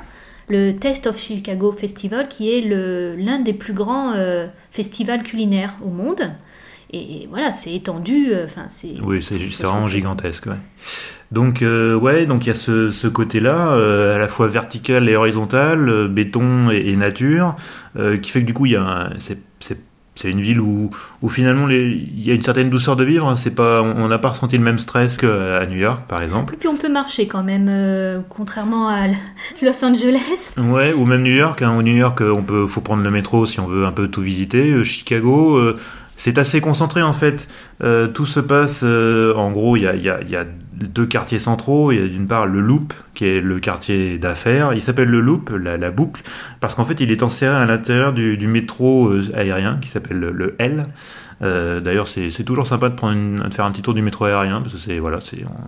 le 0.49 0.73
Taste 0.73 1.09
of 1.09 1.19
Chicago 1.19 1.73
Festival, 1.73 2.29
qui 2.29 2.55
est 2.55 2.61
l'un 2.61 3.41
des 3.41 3.53
plus 3.53 3.73
grands 3.73 4.15
festivals 4.71 5.25
culinaires 5.25 5.75
au 5.85 5.89
monde. 5.89 6.31
Et, 6.95 7.27
voilà, 7.31 7.53
c'est 7.53 7.73
étendu. 7.75 8.29
euh, 8.33 8.45
Enfin, 8.47 8.65
c'est. 8.69 8.95
Oui, 9.03 9.23
c'est 9.23 9.37
vraiment 9.65 9.89
gigantesque. 9.89 10.47
Ouais. 10.47 10.59
Donc, 11.31 11.63
euh, 11.63 11.95
ouais, 11.95 12.27
donc 12.27 12.45
il 12.45 12.49
y 12.49 12.51
a 12.51 12.55
ce, 12.55 12.91
ce 12.91 13.07
côté-là, 13.07 13.69
euh, 13.73 14.15
à 14.15 14.19
la 14.19 14.29
fois 14.29 14.49
vertical 14.49 15.09
et 15.09 15.17
horizontal, 15.17 15.89
euh, 15.89 16.07
béton 16.09 16.71
et, 16.71 16.91
et 16.91 16.97
nature, 16.97 17.57
qui 18.23 18.31
fait 18.31 18.41
que 18.43 18.47
du 18.47 18.53
coup, 18.55 18.67
il 18.67 18.73
y 18.73 18.77
a 18.77 18.83
un- 18.83 19.11
c'est 20.15 20.31
une 20.31 20.43
ville 20.43 20.61
où, 20.61 20.91
où 21.23 21.29
finalement 21.31 21.67
les- 21.67 21.89
il 21.91 22.23
y 22.23 22.31
a 22.31 22.35
une 22.35 22.43
certaine 22.43 22.69
douceur 22.69 22.97
de 22.97 23.05
vivre. 23.05 23.27
hein. 23.27 23.37
C'est 23.37 23.55
pas, 23.55 23.81
on 23.81 24.09
n'a 24.09 24.19
pas 24.19 24.29
ressenti 24.29 24.59
le 24.59 24.63
même 24.63 24.79
stress 24.79 25.17
qu'à 25.17 25.65
New 25.67 25.79
York, 25.79 26.03
par 26.07 26.21
exemple. 26.23 26.53
Et 26.53 26.57
puis 26.59 26.69
on 26.69 26.77
peut 26.77 26.91
marcher 26.91 27.27
quand 27.27 27.43
même, 27.43 28.23
contrairement 28.29 28.89
à 28.89 29.07
Los 29.63 29.83
Angeles. 29.83 30.53
Ouais, 30.59 30.93
ou 30.93 31.07
même 31.07 31.23
New 31.23 31.33
York. 31.35 31.63
Hein. 31.63 31.75
Au 31.79 31.83
New 31.83 31.97
York, 31.97 32.21
on 32.21 32.43
peut, 32.43 32.67
faut 32.67 32.83
prendre 32.83 33.03
le 33.03 33.11
métro 33.11 33.47
si 33.47 33.59
on 33.59 33.67
veut 33.67 33.87
un 33.87 33.93
peu 33.93 34.09
tout 34.09 34.21
visiter. 34.21 34.85
Chicago, 34.85 35.59
c'est 36.23 36.39
assez 36.39 36.61
concentré 36.61 37.03
en 37.03 37.13
fait. 37.13 37.49
Euh, 37.83 38.07
tout 38.07 38.27
se 38.27 38.39
passe, 38.39 38.83
euh, 38.85 39.35
en 39.35 39.51
gros, 39.51 39.77
il 39.77 39.83
y 39.83 39.89
a, 39.89 40.45
deux 40.73 41.05
quartiers 41.05 41.41
centraux. 41.41 41.91
Il 41.91 42.01
y 42.01 42.05
a 42.05 42.07
d'une 42.07 42.29
part 42.29 42.47
le 42.47 42.61
Loop, 42.61 42.95
qui 43.15 43.25
est 43.25 43.41
le 43.41 43.59
quartier 43.59 44.19
d'affaires. 44.19 44.73
Il 44.73 44.81
s'appelle 44.81 45.09
le 45.09 45.21
Loop, 45.21 45.51
la, 45.51 45.91
boucle, 45.91 46.23
parce 46.61 46.77
qu'en 46.77 46.85
fait, 46.85 47.01
il 47.01 47.11
est 47.11 47.25
enserré 47.25 47.57
à 47.57 47.67
l'intérieur 47.67 48.13
du, 48.13 48.47
métro 48.47 49.09
euh, 49.09 49.33
aérien 49.35 49.79
qui 49.83 49.89
s'appelle 49.89 50.21
le, 50.21 50.55
L. 50.61 50.87
D'ailleurs, 51.41 52.07
c'est 52.07 52.45
toujours 52.45 52.69
sympa 52.69 52.89
de, 52.89 52.95
de 52.95 53.53
faire 53.53 53.65
un 53.65 53.73
petit 53.73 53.83
tour 53.83 53.95
du 53.95 54.03
métro 54.03 54.27
aérien, 54.27 54.61
parce 54.61 54.75
que 54.75 54.79
c'est 54.79 55.01
voilà, 55.01 55.19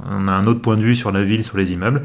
on 0.09 0.29
a 0.29 0.33
un 0.33 0.45
autre 0.45 0.61
point 0.61 0.77
de 0.77 0.83
vue 0.83 0.95
sur 0.95 1.11
la 1.11 1.25
ville, 1.25 1.43
sur 1.43 1.57
les 1.57 1.73
immeubles. 1.73 2.03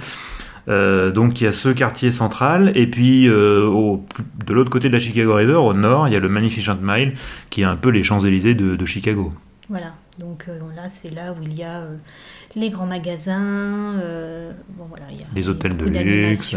Euh, 0.69 1.11
donc 1.11 1.41
il 1.41 1.45
y 1.45 1.47
a 1.47 1.51
ce 1.51 1.69
quartier 1.69 2.11
central, 2.11 2.71
et 2.75 2.85
puis 2.87 3.27
euh, 3.27 3.65
au- 3.65 4.05
de 4.45 4.53
l'autre 4.53 4.69
côté 4.69 4.87
de 4.89 4.93
la 4.93 4.99
Chicago 4.99 5.33
River, 5.35 5.55
au 5.55 5.73
nord, 5.73 6.07
il 6.07 6.13
y 6.13 6.15
a 6.15 6.19
le 6.19 6.29
Magnificent 6.29 6.77
Mile, 6.81 7.13
qui 7.49 7.61
est 7.61 7.65
un 7.65 7.75
peu 7.75 7.89
les 7.89 8.03
Champs-Élysées 8.03 8.53
de, 8.53 8.75
de 8.75 8.85
Chicago. 8.85 9.31
Voilà, 9.69 9.93
donc 10.19 10.45
euh, 10.47 10.59
là 10.75 10.87
c'est 10.87 11.09
là 11.13 11.33
où 11.33 11.43
il 11.43 11.53
y 11.53 11.63
a 11.63 11.83
les 12.55 12.69
grands 12.69 12.85
magasins, 12.87 13.93
bon 14.77 14.85
voilà, 14.89 15.05
il 15.11 15.19
y 15.19 15.23
a 15.23 15.27
Les 15.35 15.49
hôtels 15.49 15.77
de 15.77 15.85
luxe. 15.85 16.55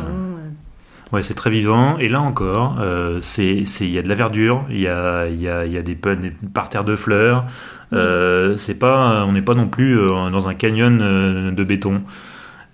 Ouais, 1.13 1.23
c'est 1.23 1.35
très 1.35 1.51
vivant, 1.51 1.99
et 1.99 2.09
là 2.09 2.23
encore, 2.23 2.79
euh, 2.81 3.19
c'est 3.21 3.65
il 3.81 3.91
y 3.91 3.99
a 3.99 4.03
de 4.03 4.09
la 4.09 4.15
verdure, 4.15 4.65
il 4.71 4.81
y 4.81 4.89
a, 4.89 5.27
il 5.29 5.41
y 5.43 5.49
a, 5.49 5.67
y 5.67 5.77
a 5.77 5.83
des, 5.83 5.95
parterres 6.55 6.85
de 6.85 6.97
fleurs, 6.97 7.45
euh, 7.93 8.57
c'est 8.57 8.79
pas, 8.79 9.25
on 9.27 9.33
n'est 9.33 9.43
pas 9.43 9.55
non 9.55 9.69
plus 9.69 9.95
dans 9.97 10.49
un 10.49 10.55
canyon 10.55 11.53
de 11.55 11.65
béton. 11.65 12.03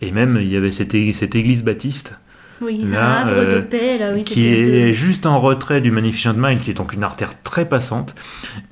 Et 0.00 0.10
même, 0.12 0.38
il 0.40 0.48
y 0.52 0.56
avait 0.56 0.70
cette, 0.70 0.94
ég- 0.94 1.12
cette 1.12 1.34
église 1.34 1.62
baptiste, 1.64 2.18
Oui, 2.60 2.78
Là, 2.84 3.20
un 3.20 3.26
havre 3.26 3.54
de 3.54 3.60
paix, 3.60 3.98
là, 3.98 4.12
oui, 4.14 4.22
qui 4.22 4.46
est 4.48 4.92
juste 4.92 5.26
en 5.26 5.38
retrait 5.38 5.80
du 5.80 5.90
Magnificent 5.92 6.34
Mile, 6.36 6.58
qui 6.60 6.70
est 6.70 6.74
donc 6.74 6.92
une 6.92 7.04
artère 7.04 7.40
très 7.42 7.68
passante. 7.68 8.14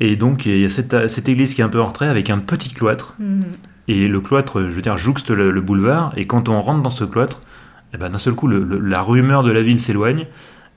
Et 0.01 0.17
donc, 0.17 0.47
il 0.47 0.59
y 0.61 0.65
a 0.65 0.69
cette, 0.69 1.09
cette 1.09 1.29
église 1.29 1.55
qui 1.55 1.61
est 1.61 1.65
un 1.65 1.69
peu 1.69 1.81
en 1.81 1.87
retrait 1.87 2.09
avec 2.09 2.31
un 2.31 2.39
petit 2.39 2.71
cloître. 2.71 3.15
Mhm. 3.21 3.45
Et 3.89 4.09
le 4.09 4.21
cloître, 4.21 4.63
je 4.63 4.69
veux 4.75 4.83
dire, 4.83 4.97
jouxte 4.97 5.31
le, 5.31 5.51
le 5.53 5.61
boulevard. 5.61 6.13
Et 6.17 6.27
quand 6.27 6.49
on 6.49 6.61
rentre 6.61 6.83
dans 6.83 6.91
ce 6.91 7.05
cloître, 7.05 7.43
eh 7.95 7.97
ben, 7.97 8.09
d'un 8.11 8.19
seul 8.19 8.35
coup, 8.35 8.49
le- 8.49 8.65
le- 8.65 8.81
la 8.81 9.01
rumeur 9.03 9.43
de 9.45 9.53
la 9.53 9.63
ville 9.63 9.79
s'éloigne. 9.81 10.27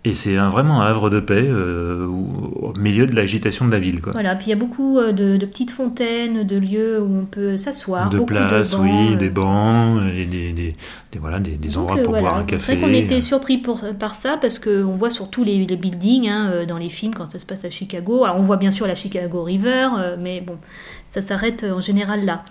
Et 0.06 0.14
c'est 0.14 0.36
vraiment 0.36 0.82
un 0.82 0.88
havre 0.88 1.10
de 1.10 1.20
paix 1.20 1.44
euh, 1.46 2.06
au, 2.06 2.72
milieu 2.80 3.06
de 3.06 3.14
l'agitation 3.14 3.68
de 3.68 3.72
la 3.74 3.80
ville. 3.80 4.00
Quoi. 4.00 4.14
Voilà, 4.14 4.34
puis 4.36 4.48
il 4.48 4.50
y 4.52 4.54
a 4.54 4.56
beaucoup 4.56 4.98
euh, 4.98 5.12
de, 5.12 5.36
de 5.36 5.46
petites 5.46 5.72
fontaines, 5.72 6.44
de 6.44 6.58
lieux 6.58 7.02
où 7.02 7.20
on 7.20 7.26
peut 7.26 7.58
s'asseoir, 7.58 8.10
de 8.10 8.20
places, 8.20 8.72
de 8.72 8.78
bancs, 8.78 8.86
oui, 8.86 9.14
euh. 9.14 9.18
des 9.18 9.30
bancs, 9.30 10.02
et 10.16 10.24
des, 10.24 10.54
des, 10.54 10.76
des- 11.12 11.20
voilà, 11.20 11.40
des, 11.40 11.78
endroits 11.78 11.98
pour 11.98 12.14
voilà. 12.14 12.22
boire 12.22 12.38
un 12.38 12.46
café. 12.46 12.64
C'est 12.64 12.76
vrai 12.78 12.88
qu'on 12.88 12.94
était 12.94 13.20
surpris 13.20 13.58
pour, 13.58 13.82
par 14.00 14.16
ça 14.16 14.38
parce 14.40 14.58
qu'on 14.58 14.96
voit 14.96 15.10
surtout 15.10 15.44
les, 15.44 15.66
les 15.66 15.76
buildings 15.76 16.30
hein, 16.30 16.66
dans 16.66 16.78
les 16.78 16.90
films 16.90 17.14
quand 17.14 17.26
ça 17.26 17.38
se 17.38 17.46
passe 17.46 17.66
à 17.66 17.70
Chicago. 17.70 18.24
Alors 18.24 18.38
on 18.38 18.44
voit 18.44 18.58
bien 18.58 18.72
sûr 18.72 18.88
la 18.88 18.96
Chicago 18.96 19.44
River, 19.44 19.90
mais 20.18 20.40
bon, 20.40 20.56
ça 21.10 21.22
s'arrête 21.22 21.66
en 21.70 21.82
général 21.82 22.24
là. 22.24 22.46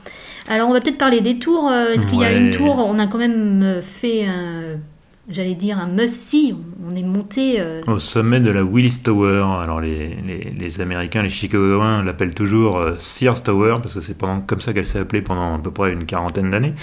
Alors 0.48 0.68
on 0.68 0.74
va 0.74 0.82
peut-être 0.82 0.98
parler 0.98 1.22
des 1.22 1.38
tours. 1.38 1.72
Est-ce 1.72 2.06
qu'il 2.06 2.18
y 2.18 2.24
a 2.24 2.32
une 2.32 2.50
tour? 2.50 2.76
On 2.76 2.98
a 2.98 3.06
quand 3.06 3.18
même 3.18 3.80
fait 3.80 4.26
un, 4.26 4.76
j'allais 5.30 5.54
dire 5.54 5.78
un 5.78 5.86
must-see. 5.86 6.54
On 6.86 6.94
est 6.96 7.02
monté. 7.02 7.60
euh, 7.60 7.82
Au 7.86 7.98
sommet 7.98 8.40
de 8.40 8.50
la 8.50 8.62
Willis 8.62 9.00
Tower, 9.02 9.44
alors 9.62 9.80
les, 9.80 10.16
les, 10.58 10.80
Américains, 10.80 11.22
les 11.22 11.30
Chicagoens 11.30 12.02
l'appellent 12.02 12.34
toujours 12.34 12.78
euh, 12.78 12.94
Sears 12.98 13.42
Tower, 13.42 13.76
parce 13.82 13.94
que 13.94 14.00
c'est 14.00 14.18
comme 14.18 14.60
ça 14.60 14.72
qu'elle 14.72 14.86
s'est 14.86 14.98
appelée 14.98 15.22
pendant 15.22 15.56
à 15.56 15.58
peu 15.58 15.70
près 15.70 15.92
une 15.92 16.04
quarantaine 16.06 16.50
d'années. 16.50 16.74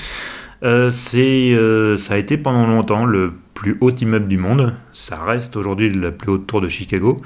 Euh, 0.63 0.91
euh, 1.15 1.97
ça 1.97 2.13
a 2.13 2.17
été 2.17 2.37
pendant 2.37 2.65
longtemps 2.65 3.05
le 3.05 3.33
plus 3.53 3.77
haut 3.81 3.91
immeuble 3.91 4.27
du 4.27 4.37
monde. 4.37 4.73
Ça 4.93 5.17
reste 5.21 5.55
aujourd'hui 5.55 5.93
la 5.93 6.11
plus 6.11 6.31
haute 6.31 6.47
tour 6.47 6.61
de 6.61 6.67
Chicago. 6.69 7.21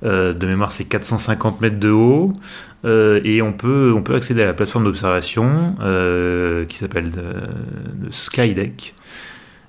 De 0.00 0.46
mémoire, 0.46 0.70
c'est 0.70 0.84
450 0.84 1.60
mètres 1.60 1.80
de 1.80 1.90
haut. 1.90 2.32
Et 2.84 3.42
on 3.42 3.52
peut, 3.52 3.92
on 3.96 4.02
peut 4.02 4.14
accéder 4.14 4.42
à 4.42 4.46
la 4.46 4.54
plateforme 4.54 4.84
d'observation 4.84 5.74
qui 6.68 6.78
s'appelle 6.78 7.12
euh, 7.18 7.46
Skydeck 8.10 8.94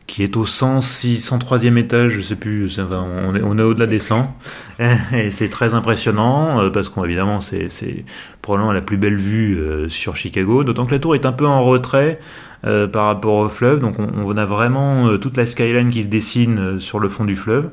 qui 0.09 0.23
est 0.23 0.35
au 0.37 0.45
106, 0.45 1.29
103e 1.29 1.77
étage, 1.77 2.13
je 2.13 2.21
sais 2.21 2.35
plus, 2.35 2.79
on 2.79 3.35
est, 3.35 3.61
au-delà 3.61 3.85
des 3.85 3.99
100. 3.99 4.35
Et 5.13 5.29
c'est 5.29 5.49
très 5.49 5.75
impressionnant, 5.75 6.61
euh, 6.61 6.69
parce 6.71 6.89
qu'évidemment, 6.89 7.39
c'est 7.41 7.69
probablement 8.41 8.73
la 8.73 8.81
plus 8.81 8.97
belle 8.97 9.17
vue 9.17 9.59
euh, 9.59 9.87
sur 9.87 10.15
Chicago, 10.15 10.63
d'autant 10.63 10.87
que 10.87 10.91
la 10.91 10.99
tour 10.99 11.13
est 11.13 11.27
un 11.27 11.31
peu 11.31 11.45
en 11.45 11.63
retrait 11.63 12.19
euh, 12.65 12.87
par 12.87 13.05
rapport 13.05 13.35
au 13.35 13.49
fleuve, 13.49 13.79
donc 13.79 13.97
on, 13.99 14.35
a 14.35 14.45
vraiment 14.45 15.15
toute 15.19 15.37
la 15.37 15.45
skyline 15.45 15.91
qui 15.91 16.01
se 16.01 16.07
dessine 16.07 16.79
sur 16.79 16.99
le 16.99 17.07
fond 17.07 17.23
du 17.23 17.35
fleuve. 17.35 17.69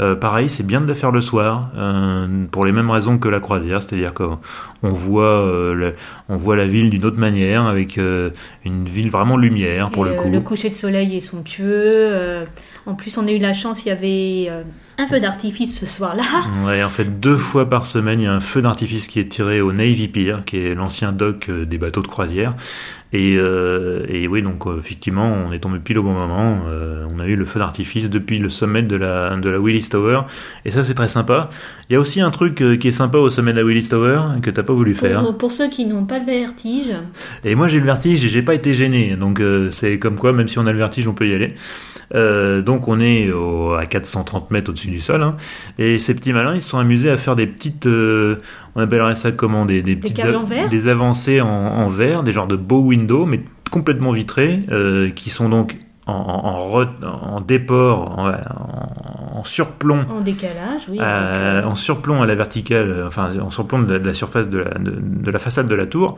Euh, 0.00 0.14
pareil, 0.14 0.48
c'est 0.48 0.66
bien 0.66 0.80
de 0.80 0.86
le 0.86 0.94
faire 0.94 1.10
le 1.10 1.20
soir, 1.20 1.70
euh, 1.76 2.26
pour 2.50 2.64
les 2.64 2.72
mêmes 2.72 2.90
raisons 2.90 3.18
que 3.18 3.28
la 3.28 3.38
croisière, 3.40 3.82
c'est-à-dire 3.82 4.14
qu'on 4.14 4.38
on 4.82 4.90
voit, 4.92 5.24
euh, 5.46 5.74
le- 5.74 5.94
on 6.30 6.36
voit 6.36 6.56
la 6.56 6.66
ville 6.66 6.88
d'une 6.88 7.04
autre 7.04 7.18
manière, 7.18 7.64
avec 7.66 7.98
une 7.98 8.84
ville 8.86 9.10
vraiment 9.10 9.36
lumière 9.36 9.90
pour 9.90 10.06
Et, 10.06 10.10
le 10.10 10.16
coup. 10.16 10.30
le 10.30 10.40
coucher 10.40 10.70
de 10.70 10.74
soleil 10.74 11.16
est 11.16 11.20
somptueux. 11.20 12.46
en 12.86 12.94
plus, 12.94 13.18
on 13.18 13.26
a 13.26 13.30
eu 13.30 13.38
la 13.38 13.52
chance, 13.52 13.84
il 13.84 13.88
y 13.88 13.92
avait 13.92 14.50
un 14.98 15.06
feu 15.06 15.20
d'artifice 15.20 15.78
ce 15.78 15.86
soir-là. 15.86 16.22
Ouais, 16.66 16.82
en 16.82 16.88
fait, 16.88 17.20
deux 17.20 17.36
fois 17.36 17.68
par 17.68 17.84
semaine, 17.86 18.20
il 18.20 18.24
y 18.24 18.26
a 18.26 18.32
un 18.32 18.40
feu 18.40 18.62
d'artifice 18.62 19.06
qui 19.06 19.20
est 19.20 19.28
tiré 19.28 19.60
au 19.60 19.72
Navy 19.72 20.08
Pier, 20.08 20.36
qui 20.46 20.56
est 20.58 20.74
l'ancien 20.74 21.12
dock 21.12 21.50
des 21.50 21.78
bateaux 21.78 22.02
de 22.02 22.08
croisière. 22.08 22.54
Et, 23.12 23.34
euh, 23.36 24.04
et 24.08 24.28
oui, 24.28 24.40
donc 24.40 24.66
euh, 24.66 24.78
effectivement, 24.78 25.36
on 25.48 25.52
est 25.52 25.58
tombé 25.58 25.78
pile 25.80 25.98
au 25.98 26.04
bon 26.04 26.12
moment. 26.12 26.60
Euh, 26.68 27.04
on 27.12 27.18
a 27.18 27.26
eu 27.26 27.34
le 27.34 27.44
feu 27.44 27.58
d'artifice 27.58 28.08
depuis 28.08 28.38
le 28.38 28.48
sommet 28.50 28.82
de 28.82 28.94
la, 28.94 29.36
de 29.36 29.50
la 29.50 29.58
Willis 29.58 29.88
Tower. 29.88 30.20
Et 30.64 30.70
ça, 30.70 30.84
c'est 30.84 30.94
très 30.94 31.08
sympa. 31.08 31.50
Il 31.88 31.94
y 31.94 31.96
a 31.96 32.00
aussi 32.00 32.20
un 32.20 32.30
truc 32.30 32.62
qui 32.78 32.86
est 32.88 32.92
sympa 32.92 33.18
au 33.18 33.28
sommet 33.28 33.52
de 33.52 33.58
la 33.58 33.64
Willis 33.64 33.88
Tower 33.88 34.20
que 34.42 34.50
t'as 34.50 34.62
pas 34.62 34.72
voulu 34.74 34.94
faire. 34.94 35.20
Pour, 35.22 35.36
pour 35.38 35.52
ceux 35.52 35.68
qui 35.68 35.86
n'ont 35.86 36.04
pas 36.04 36.20
le 36.20 36.26
vertige, 36.26 36.92
Et 37.44 37.56
moi, 37.56 37.66
j'ai 37.66 37.80
le 37.80 37.86
vertige 37.86 38.24
et 38.24 38.28
j'ai 38.28 38.42
pas 38.42 38.54
été 38.54 38.74
gêné. 38.74 39.16
Donc, 39.16 39.40
euh, 39.40 39.70
c'est 39.70 39.98
comme 39.98 40.14
quoi, 40.16 40.32
même 40.32 40.46
si 40.46 40.60
on 40.60 40.66
a 40.68 40.72
le 40.72 40.78
vertige, 40.78 41.08
on 41.08 41.14
peut 41.14 41.26
y 41.26 41.34
aller. 41.34 41.54
Donc, 42.62 42.88
on 42.88 42.98
est 43.00 43.30
au- 43.30 43.74
à 43.74 43.86
430 43.86 44.50
mètres 44.50 44.70
au-dessus 44.70 44.88
du 44.88 45.00
sol. 45.00 45.22
hein. 45.22 45.36
et 45.78 45.98
ces 45.98 46.14
petits 46.14 46.32
malins, 46.32 46.54
ils 46.54 46.62
se 46.62 46.68
sont 46.70 46.78
amusés 46.78 47.10
à 47.10 47.16
faire 47.16 47.36
des 47.36 47.46
petites. 47.46 47.86
on 47.86 48.80
appellerait 48.80 49.14
ça 49.16 49.30
comment? 49.32 49.64
Des, 49.64 49.82
des 49.82 49.94
petites 49.96 50.20
en 50.34 50.44
verre? 50.44 50.68
Des 50.68 50.88
avancées 50.88 51.40
en, 51.40 51.46
en 51.48 51.88
verre, 51.88 52.22
des 52.24 52.32
genres 52.32 52.46
de 52.48 52.56
bow 52.56 52.92
windows, 53.00 53.26
mais 53.26 53.40
complètement 53.70 54.12
vitrées, 54.12 54.60
euh, 54.70 55.10
qui 55.10 55.30
sont 55.30 55.48
donc 55.48 55.76
en, 56.06 56.12
en, 56.12 56.48
en 56.48 56.70
re- 56.70 57.04
en 57.04 57.40
déport, 57.40 58.18
en, 58.18 59.44
surplomb 59.44 60.04
en 60.10 60.20
décalage, 60.20 60.82
oui. 60.90 60.98
euh, 61.00 61.62
en 61.64 61.74
surplomb 61.74 62.20
à 62.22 62.26
la 62.26 62.34
verticale, 62.34 63.04
enfin 63.06 63.30
en 63.40 63.50
surplomb 63.50 63.80
de 63.82 63.92
la, 63.94 63.98
de 63.98 64.06
la 64.06 64.14
surface 64.14 64.48
de 64.50 64.58
la, 64.58 64.70
de, 64.78 64.92
de 65.00 65.30
la 65.30 65.38
façade 65.38 65.66
de 65.66 65.74
la 65.74 65.86
tour. 65.86 66.16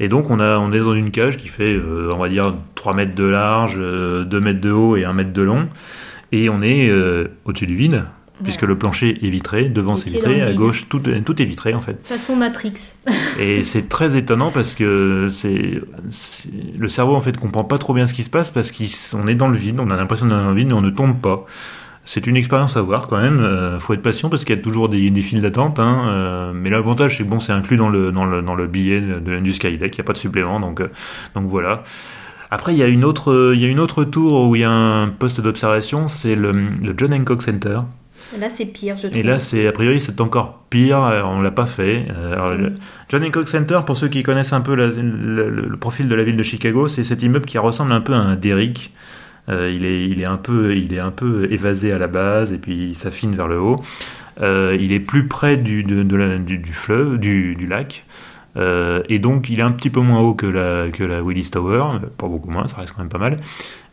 Et 0.00 0.08
donc 0.08 0.30
on, 0.30 0.40
a, 0.40 0.56
on 0.58 0.72
est 0.72 0.80
dans 0.80 0.94
une 0.94 1.10
cage 1.10 1.36
qui 1.36 1.48
fait, 1.48 1.74
euh, 1.74 2.10
on 2.14 2.18
va 2.18 2.28
dire, 2.28 2.54
3 2.74 2.94
mètres 2.94 3.14
de 3.14 3.24
large, 3.24 3.76
euh, 3.78 4.24
2 4.24 4.40
mètres 4.40 4.60
de 4.60 4.70
haut 4.72 4.96
et 4.96 5.04
1 5.04 5.12
mètre 5.12 5.32
de 5.32 5.42
long. 5.42 5.68
Et 6.32 6.48
on 6.48 6.62
est 6.62 6.90
au-dessus 7.44 7.66
du 7.66 7.76
vide, 7.76 8.04
puisque 8.42 8.62
le 8.62 8.76
plancher 8.76 9.18
est 9.24 9.30
vitré, 9.30 9.68
devant 9.68 9.96
c'est 9.96 10.10
vitré, 10.10 10.42
à 10.42 10.52
gauche 10.52 10.86
tout, 10.88 10.98
tout 10.98 11.40
est 11.42 11.44
vitré 11.44 11.72
en 11.74 11.80
fait. 11.80 11.98
Façon 12.04 12.34
Matrix. 12.36 12.74
Et 13.38 13.62
c'est 13.64 13.88
très 13.88 14.16
étonnant 14.16 14.50
parce 14.50 14.74
que 14.74 15.28
c'est 15.28 15.80
c'est- 16.10 16.48
le 16.78 16.88
cerveau 16.88 17.14
en 17.14 17.20
fait 17.20 17.36
comprend 17.38 17.64
pas 17.64 17.78
trop 17.78 17.94
bien 17.94 18.06
ce 18.06 18.14
qui 18.14 18.24
se 18.24 18.30
passe 18.30 18.50
parce 18.50 18.72
qu'on 18.72 19.26
est 19.28 19.34
dans 19.36 19.48
le 19.48 19.56
vide, 19.56 19.78
on 19.80 19.90
a 19.90 19.96
l'impression 19.96 20.26
d'être 20.26 20.38
dans 20.38 20.50
le 20.50 20.54
vide 20.56 20.68
mais 20.68 20.74
on 20.74 20.80
ne 20.82 20.90
tombe 20.90 21.20
pas. 21.20 21.44
C'est 22.06 22.26
une 22.26 22.36
expérience 22.36 22.76
à 22.76 22.82
voir 22.82 23.06
quand 23.08 23.16
même. 23.18 23.40
Euh, 23.40 23.80
faut 23.80 23.94
être 23.94 24.02
patient 24.02 24.28
parce 24.28 24.44
qu'il 24.44 24.54
y 24.54 24.58
a 24.58 24.62
toujours 24.62 24.90
des, 24.90 25.08
des 25.10 25.22
files 25.22 25.40
d'attente. 25.40 25.78
Hein, 25.78 26.02
euh, 26.08 26.52
mais 26.54 26.68
l'avantage 26.68 27.16
c'est 27.16 27.24
que 27.24 27.28
bon, 27.30 27.40
c'est 27.40 27.52
inclus 27.52 27.78
dans 27.78 27.88
le 27.88 28.12
dans 28.12 28.26
le 28.26 28.42
dans 28.42 28.54
le 28.54 28.66
billet 28.66 29.00
de, 29.00 29.38
du 29.38 29.52
Skydeck. 29.54 29.94
Il 29.96 30.00
n'y 30.00 30.04
a 30.04 30.04
pas 30.04 30.12
de 30.12 30.18
supplément, 30.18 30.60
donc 30.60 30.80
euh, 30.82 30.88
donc 31.34 31.46
voilà. 31.46 31.82
Après, 32.50 32.72
il 32.74 32.78
y 32.78 32.82
a 32.82 32.88
une 32.88 33.04
autre 33.06 33.52
il 33.54 33.60
y 33.60 33.64
a 33.64 33.68
une 33.68 33.80
autre 33.80 34.04
tour 34.04 34.48
où 34.48 34.54
il 34.54 34.60
y 34.60 34.64
a 34.64 34.70
un 34.70 35.08
poste 35.08 35.40
d'observation, 35.40 36.08
c'est 36.08 36.34
le, 36.36 36.52
le 36.52 36.94
John 36.96 37.14
Hancock 37.14 37.42
Center. 37.42 37.78
Là, 38.38 38.50
c'est 38.50 38.66
pire, 38.66 38.96
je 38.96 39.06
trouve. 39.06 39.16
Et 39.16 39.22
là, 39.22 39.38
c'est 39.38 39.66
a 39.66 39.72
priori, 39.72 40.00
c'est 40.00 40.20
encore 40.20 40.64
pire. 40.70 41.02
euh, 41.04 41.22
On 41.24 41.40
l'a 41.40 41.50
pas 41.50 41.66
fait. 41.66 42.06
Euh, 42.10 42.32
alors, 42.32 42.54
le 42.54 42.72
John 43.08 43.22
Hancock 43.24 43.48
Center, 43.48 43.80
pour 43.86 43.96
ceux 43.96 44.08
qui 44.08 44.22
connaissent 44.22 44.52
un 44.52 44.60
peu 44.60 44.74
la- 44.74 44.88
le, 44.88 45.76
profil 45.76 46.08
de 46.08 46.14
la 46.14 46.24
ville 46.24 46.36
de 46.36 46.42
Chicago, 46.42 46.88
c'est 46.88 47.04
cet 47.04 47.22
immeuble 47.22 47.46
qui 47.46 47.58
ressemble 47.58 47.92
un 47.92 48.00
peu 48.00 48.12
à 48.14 48.18
un 48.18 48.36
derrick. 48.36 48.92
Euh, 49.48 49.70
il, 49.72 49.84
est, 49.84 50.06
il, 50.08 50.20
est 50.22 50.24
un 50.26 50.38
peu, 50.38 50.74
il 50.74 50.94
est 50.94 50.98
un 51.00 51.10
peu 51.10 51.46
évasé 51.52 51.92
à 51.92 51.98
la 51.98 52.06
base 52.06 52.52
et 52.52 52.58
puis 52.58 52.88
il 52.88 52.94
s'affine 52.94 53.36
vers 53.36 53.46
le 53.46 53.60
haut. 53.60 53.76
Euh, 54.40 54.76
il 54.80 54.90
est 54.92 55.00
plus 55.00 55.28
près 55.28 55.56
du, 55.56 55.84
de, 55.84 56.02
de 56.02 56.16
la- 56.16 56.38
du, 56.38 56.58
du 56.58 56.72
fleuve, 56.72 57.18
du, 57.18 57.54
du 57.54 57.66
lac. 57.66 58.04
Euh, 58.56 59.02
et 59.08 59.18
donc, 59.18 59.50
il 59.50 59.58
est 59.60 59.62
un 59.62 59.72
petit 59.72 59.90
peu 59.90 60.00
moins 60.00 60.20
haut 60.20 60.34
que 60.34 60.46
la, 60.46 60.88
que 60.90 61.04
la 61.04 61.22
Willis 61.22 61.50
Tower, 61.50 61.98
pas 62.16 62.26
beaucoup 62.28 62.50
moins, 62.50 62.66
ça 62.68 62.76
reste 62.78 62.92
quand 62.92 63.00
même 63.00 63.08
pas 63.08 63.18
mal. 63.18 63.38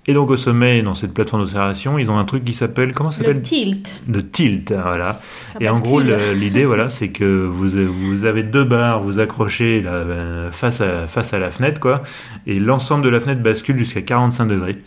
Et 0.08 0.14
donc, 0.14 0.32
au 0.32 0.38
sommet, 0.38 0.82
dans 0.82 0.96
cette 0.96 1.14
plateforme 1.14 1.44
d'observation, 1.44 2.00
ils 2.00 2.10
ont 2.10 2.18
un 2.18 2.26
truc 2.26 2.44
qui 2.44 2.56
s'appelle. 2.56 2.92
Comment 2.94 3.12
ça 3.12 3.20
s'appelle 3.20 3.38
Le 3.38 3.42
tilt. 3.44 4.02
Le 4.10 4.28
tilt, 4.28 4.72
voilà. 4.72 5.20
Ça 5.54 5.60
Et 5.60 5.70
en 5.70 5.80
gros, 5.80 6.00
l'idée, 6.00 6.66
voilà, 6.66 6.90
c'est 6.90 7.10
que 7.10 7.46
vous, 7.46 7.70
vous 7.86 8.26
avez 8.26 8.42
deux 8.42 8.64
barres, 8.64 9.00
vous 9.00 9.20
accrochez 9.20 9.84
euh, 9.86 10.50
face, 10.52 10.82
à, 10.82 11.06
face 11.06 11.34
à 11.34 11.40
la 11.40 11.52
fenêtre, 11.52 11.80
quoi, 11.80 12.02
et 12.48 12.60
l'ensemble 12.60 13.04
de 13.04 13.10
la 13.10 13.20
fenêtre 13.20 13.44
bascule 13.44 13.78
jusqu'à 13.78 14.02
45 14.02 14.48
degrés. 14.48 14.80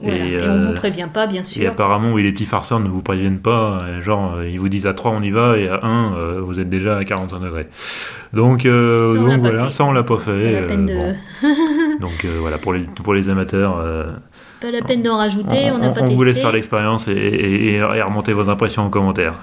Voilà. 0.00 0.16
Et, 0.16 0.32
Et, 0.32 0.36
on 0.36 0.44
euh, 0.44 0.68
vous 0.68 0.74
prévient 0.74 1.08
pas, 1.12 1.26
bien 1.26 1.42
sûr. 1.42 1.62
Et 1.62 1.66
apparemment, 1.66 2.12
oui, 2.12 2.22
les 2.22 2.30
petits 2.32 2.46
farceurs 2.46 2.78
ne 2.78 2.88
vous 2.88 3.02
préviennent 3.02 3.40
pas, 3.40 3.78
euh, 3.82 4.00
genre, 4.00 4.34
euh, 4.36 4.48
ils 4.48 4.60
vous 4.60 4.68
disent 4.68 4.86
à 4.86 4.94
3 4.94 5.12
on 5.12 5.22
y 5.22 5.30
va, 5.30 5.58
et 5.58 5.66
à 5.68 5.80
1, 5.82 6.14
euh, 6.14 6.40
vous 6.40 6.60
êtes 6.60 6.68
déjà 6.68 6.98
à 6.98 7.04
45 7.04 7.40
degrés. 7.40 7.68
Donc, 8.32 8.66
euh, 8.66 9.16
Ça, 9.16 9.22
donc 9.22 9.40
voilà, 9.40 9.70
ça 9.70 9.84
on 9.84 9.92
l'a 9.92 10.02
pas 10.02 10.18
fait. 10.18 10.30
Euh, 10.30 10.76
bon. 10.76 11.16
Donc 12.00 12.24
euh, 12.24 12.36
voilà, 12.40 12.58
pour 12.58 12.72
les, 12.72 12.80
pour 12.80 13.12
les 13.12 13.28
amateurs, 13.28 13.78
euh, 13.78 14.04
pas 14.60 14.70
la 14.70 14.82
peine 14.82 15.02
d'en 15.02 15.16
rajouter. 15.16 15.70
On 15.72 15.78
n'a 15.78 15.90
pas 15.90 16.02
on 16.02 16.06
vous 16.06 16.22
laisse 16.24 16.34
testé. 16.34 16.42
faire 16.42 16.52
l'expérience 16.52 17.08
et, 17.08 17.12
et, 17.12 17.68
et- 17.72 17.74
et 17.76 18.02
remonter 18.02 18.32
vos 18.32 18.48
impressions 18.50 18.82
en 18.82 18.90
commentaire. 18.90 19.34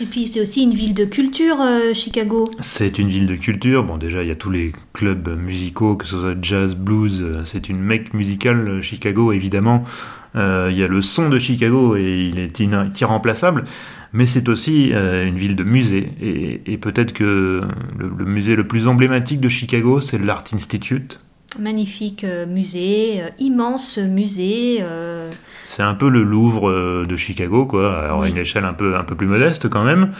Et 0.00 0.04
puis 0.04 0.26
c'est 0.26 0.42
aussi 0.42 0.62
une 0.62 0.74
ville 0.74 0.92
de 0.92 1.06
culture, 1.06 1.56
euh, 1.60 1.94
Chicago. 1.94 2.50
C'est 2.60 2.98
une 2.98 3.08
ville 3.08 3.26
de 3.26 3.34
culture. 3.36 3.82
Bon, 3.82 3.96
déjà, 3.96 4.22
il 4.22 4.28
y 4.28 4.30
a 4.30 4.34
tous 4.34 4.50
les 4.50 4.72
clubs 4.92 5.28
musicaux, 5.40 5.96
que 5.96 6.06
ce 6.06 6.18
soit 6.20 6.34
jazz, 6.42 6.76
blues. 6.76 7.22
euh, 7.22 7.42
C'est 7.46 7.70
une 7.70 7.80
mecque 7.80 8.12
musicale, 8.12 8.68
euh, 8.68 8.82
Chicago, 8.82 9.32
évidemment. 9.32 9.84
Euh, 10.34 10.68
Il 10.70 10.76
y 10.76 10.82
a 10.84 10.86
le 10.88 11.00
son 11.00 11.30
de 11.30 11.38
Chicago 11.38 11.96
et 11.96 12.28
il 12.28 12.38
est 12.38 12.60
irremplaçable. 13.00 13.64
Mais 14.12 14.26
c'est 14.26 14.50
aussi 14.50 14.90
euh, 14.92 15.26
une 15.26 15.36
ville 15.36 15.56
de 15.56 15.64
musée. 15.64 16.08
Et, 16.20 16.60
et 16.72 16.76
peut-être 16.76 17.14
que 17.14 17.62
le, 17.98 18.10
le 18.18 18.24
musée 18.26 18.54
le 18.54 18.66
plus 18.66 18.88
emblématique 18.88 19.40
de 19.40 19.48
Chicago, 19.48 20.02
c'est 20.02 20.18
l'Art 20.22 20.44
Institute. 20.52 21.18
Magnifique 21.58 22.24
euh, 22.24 22.46
musée, 22.46 23.20
euh, 23.22 23.28
immense 23.38 23.98
musée. 23.98 24.78
euh, 24.80 25.30
C'est 25.64 25.82
un 25.82 25.94
peu 25.94 26.08
le 26.08 26.22
Louvre 26.22 27.04
de 27.06 27.16
Chicago, 27.16 27.66
quoi. 27.66 27.98
Alors, 28.04 28.20
à 28.20 28.22
Oui. 28.24 28.30
une 28.30 28.36
échelle 28.38 28.64
un 28.64 28.72
peu, 28.74 28.96
un 28.96 29.04
peu 29.04 29.14
plus 29.14 29.26
modeste, 29.26 29.68
quand 29.68 29.84
même. 29.84 30.12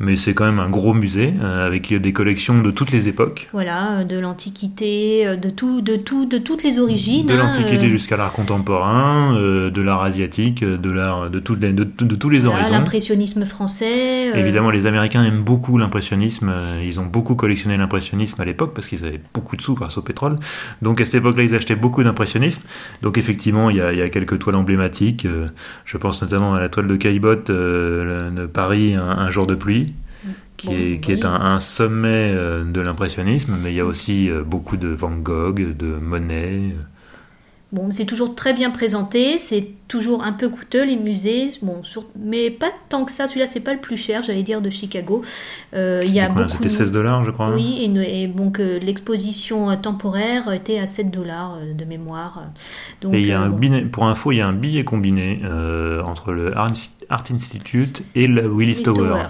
Mais 0.00 0.16
c'est 0.16 0.34
quand 0.34 0.44
même 0.44 0.58
un 0.58 0.68
gros 0.70 0.94
musée, 0.94 1.34
euh, 1.40 1.66
avec 1.66 1.92
des 1.94 2.12
collections 2.12 2.60
de 2.60 2.70
toutes 2.70 2.90
les 2.90 3.08
époques. 3.08 3.48
voilà, 3.52 3.98
euh, 4.00 4.04
de 4.04 4.18
l'Antiquité, 4.18 5.26
euh, 5.26 5.36
de 5.36 5.50
tout, 5.50 5.80
de 5.80 5.96
tout, 5.96 6.26
de 6.26 6.38
toutes 6.38 6.62
les 6.62 6.78
origines. 6.78 7.26
De 7.26 7.34
hein, 7.34 7.36
l'Antiquité 7.36 7.86
euh, 7.86 7.90
jusqu'à 7.90 8.16
l'art 8.16 8.32
contemporain, 8.32 9.36
euh, 9.36 9.70
de 9.70 9.82
l'art 9.82 10.02
asiatique, 10.02 10.64
de 10.64 10.90
l'art 10.90 11.30
de, 11.30 11.38
toutes 11.38 11.60
les- 11.60 11.72
de, 11.72 11.84
de 11.84 12.14
tous 12.16 12.30
les 12.30 12.40
voilà, 12.40 12.60
horizons. 12.60 12.74
L'impressionnisme 12.74 13.44
français. 13.44 14.28
Évidemment, 14.38 14.70
les 14.70 14.86
Américains 14.86 15.22
aiment 15.24 15.42
beaucoup 15.42 15.78
l'impressionnisme. 15.78 16.52
Ils 16.84 16.98
ont 17.00 17.06
beaucoup 17.06 17.34
collectionné 17.34 17.76
l'impressionnisme 17.76 18.40
à 18.40 18.44
l'époque 18.44 18.72
parce 18.74 18.88
qu'ils 18.88 19.04
avaient 19.06 19.20
beaucoup 19.34 19.56
de 19.56 19.62
sous 19.62 19.74
grâce 19.74 19.98
au 19.98 20.02
pétrole. 20.02 20.36
Donc 20.80 21.00
à 21.00 21.04
cette 21.04 21.16
époque-là, 21.16 21.42
ils 21.44 21.54
achetaient 21.54 21.76
beaucoup 21.76 22.02
d'impressionnisme. 22.02 22.62
Donc 23.02 23.18
effectivement, 23.18 23.70
il 23.70 23.76
y, 23.76 23.80
a, 23.80 23.92
il 23.92 23.98
y 23.98 24.02
a 24.02 24.08
quelques 24.08 24.38
toiles 24.38 24.56
emblématiques. 24.56 25.26
Je 25.84 25.96
pense 25.96 26.22
notamment 26.22 26.54
à 26.54 26.60
la 26.60 26.68
toile 26.68 26.88
de 26.88 26.96
Caillebotte 26.96 27.50
le- 27.50 28.30
de 28.34 28.46
Paris, 28.46 28.94
un, 28.94 29.02
un 29.02 29.30
jour 29.30 29.46
de 29.46 29.54
pluie. 29.54 29.91
Qui, 30.62 31.12
est, 31.12 31.24
un, 31.24 31.58
sommet 31.58 32.32
euh, 32.34 32.64
de 32.64 32.80
l'impressionnisme, 32.80 33.56
mais 33.60 33.72
il 33.72 33.76
y 33.76 33.80
a 33.80 33.84
aussi 33.84 34.30
euh, 34.30 34.44
beaucoup 34.44 34.76
de 34.76 34.88
Van 34.88 35.10
Gogh, 35.10 35.76
de 35.76 35.86
Monet. 35.86 36.76
Bon, 37.72 37.90
c'est 37.90 38.04
toujours 38.04 38.34
très 38.34 38.52
bien 38.52 38.70
présenté, 38.70 39.38
toujours 39.92 40.24
un 40.24 40.32
peu 40.32 40.48
coûteux 40.48 40.84
les 40.84 40.96
musées, 40.96 41.50
bon, 41.60 41.82
sur- 41.84 42.06
mais 42.18 42.50
pas 42.50 42.70
tant 42.88 43.04
que 43.04 43.12
ça. 43.12 43.28
Celui-là, 43.28 43.46
c'est 43.46 43.60
pas 43.60 43.74
le 43.74 43.78
plus 43.80 43.98
cher, 43.98 44.22
j'allais 44.22 44.42
dire, 44.42 44.62
de 44.62 44.70
Chicago. 44.70 45.20
Euh, 45.74 46.00
il 46.02 46.10
y 46.12 46.18
a 46.20 46.30
beaucoup. 46.30 46.48
C'était 46.48 46.70
16 46.70 46.90
dollars, 46.92 47.24
je 47.24 47.30
crois. 47.30 47.50
Oui, 47.54 47.78
et, 48.06 48.26
donc 48.26 48.58
euh, 48.58 48.78
l'exposition 48.78 49.68
euh, 49.70 49.76
temporaire 49.76 50.50
était 50.50 50.78
à 50.78 50.86
7 50.86 51.10
dollars 51.10 51.58
euh, 51.60 51.74
de 51.74 51.84
mémoire. 51.84 52.42
Donc, 53.02 53.12
Et 53.14 53.20
il 53.20 53.26
y 53.26 53.32
a 53.32 53.40
un 53.42 53.50
bon. 53.50 53.58
billet, 53.58 53.82
pour 53.82 54.06
info, 54.06 54.32
il 54.32 54.36
y 54.36 54.40
a 54.40 54.48
un 54.48 54.54
billet 54.54 54.84
combiné 54.84 55.40
entre 56.06 56.32
le 56.32 56.56
Art 56.56 56.72
Institute 57.30 58.02
et 58.14 58.26
la 58.26 58.42
Willis 58.42 58.52
Willis 58.72 58.82
Tower. 58.82 58.96
Tower. 59.08 59.22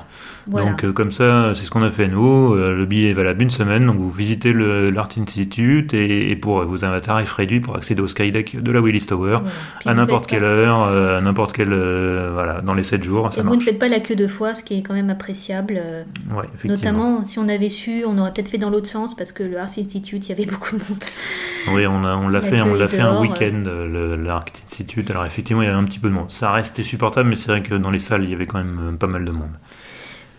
Voilà. 0.48 0.70
Donc 0.70 0.90
comme 0.92 1.12
ça, 1.12 1.52
c'est 1.54 1.64
ce 1.64 1.70
qu'on 1.70 1.82
a 1.84 1.90
fait 1.90 2.08
nous. 2.08 2.54
Le 2.54 2.84
billet 2.84 3.10
est 3.10 3.14
valable 3.14 3.42
une 3.42 3.50
semaine, 3.50 3.86
donc 3.86 3.96
vous 3.96 4.10
visitez 4.10 4.52
le- 4.52 4.90
l'Art 4.90 5.08
Institute 5.16 5.94
et, 5.94 6.30
et 6.30 6.36
pour 6.36 6.64
vous 6.64 6.82
avez 6.84 6.96
un 6.96 7.00
tarif 7.00 7.32
réduit 7.32 7.60
pour 7.60 7.76
accéder 7.76 8.02
au 8.02 8.08
skydeck 8.08 8.60
de 8.60 8.72
la 8.72 8.80
Willis 8.80 9.06
Tower 9.06 9.38
à 9.86 9.94
n'importe 9.94 10.26
quelle 10.26 10.42
pas- 10.42 10.48
heure, 10.52 10.82
euh, 10.84 11.18
à 11.18 11.20
n'importe 11.20 11.52
quelle 11.52 11.72
euh, 11.72 12.30
voilà, 12.32 12.60
dans 12.60 12.74
les 12.74 12.82
7 12.82 13.02
jours, 13.02 13.32
ça 13.32 13.40
Et 13.40 13.44
vous 13.44 13.56
ne 13.56 13.60
faites 13.60 13.78
pas 13.78 13.88
la 13.88 14.00
queue 14.00 14.14
deux 14.14 14.28
fois, 14.28 14.54
ce 14.54 14.62
qui 14.62 14.78
est 14.78 14.82
quand 14.82 14.94
même 14.94 15.10
appréciable. 15.10 15.74
euh, 15.78 16.04
Ouais. 16.34 16.44
Notamment, 16.64 17.24
si 17.24 17.38
on 17.38 17.48
avait 17.48 17.68
su, 17.68 18.04
on 18.06 18.16
aurait 18.18 18.32
peut-être 18.32 18.48
fait 18.48 18.58
dans 18.58 18.70
l'autre 18.70 18.88
sens 18.88 19.14
parce 19.16 19.32
que 19.32 19.42
le 19.42 19.58
Art 19.58 19.68
Institute, 19.78 20.26
il 20.26 20.28
y 20.28 20.32
avait 20.32 20.46
beaucoup 20.50 20.76
de 20.76 20.82
monde. 20.82 21.04
Oui, 21.74 21.86
on 21.86 22.04
a- 22.04 22.16
on 22.16 22.28
l'a 22.28 22.40
fait, 22.40 22.60
on 22.62 22.74
l'a 22.74 22.88
fait 22.88 23.00
un 23.00 23.20
week-end, 23.20 23.62
le- 23.64 24.16
l'Art 24.16 24.44
Institute. 24.66 25.10
Alors 25.10 25.24
effectivement, 25.26 25.62
il 25.62 25.66
y 25.66 25.68
avait 25.68 25.78
un 25.78 25.84
petit 25.84 25.98
peu 25.98 26.08
de 26.08 26.14
monde. 26.14 26.30
Ça 26.30 26.50
restait 26.52 26.82
supportable, 26.82 27.28
mais 27.28 27.36
c'est 27.36 27.48
vrai 27.50 27.62
que 27.62 27.74
dans 27.74 27.90
les 27.90 27.98
salles, 27.98 28.24
il 28.24 28.30
y 28.30 28.34
avait 28.34 28.46
quand 28.46 28.58
même 28.62 28.96
pas 28.98 29.06
mal 29.06 29.24
de 29.24 29.30
monde. 29.30 29.50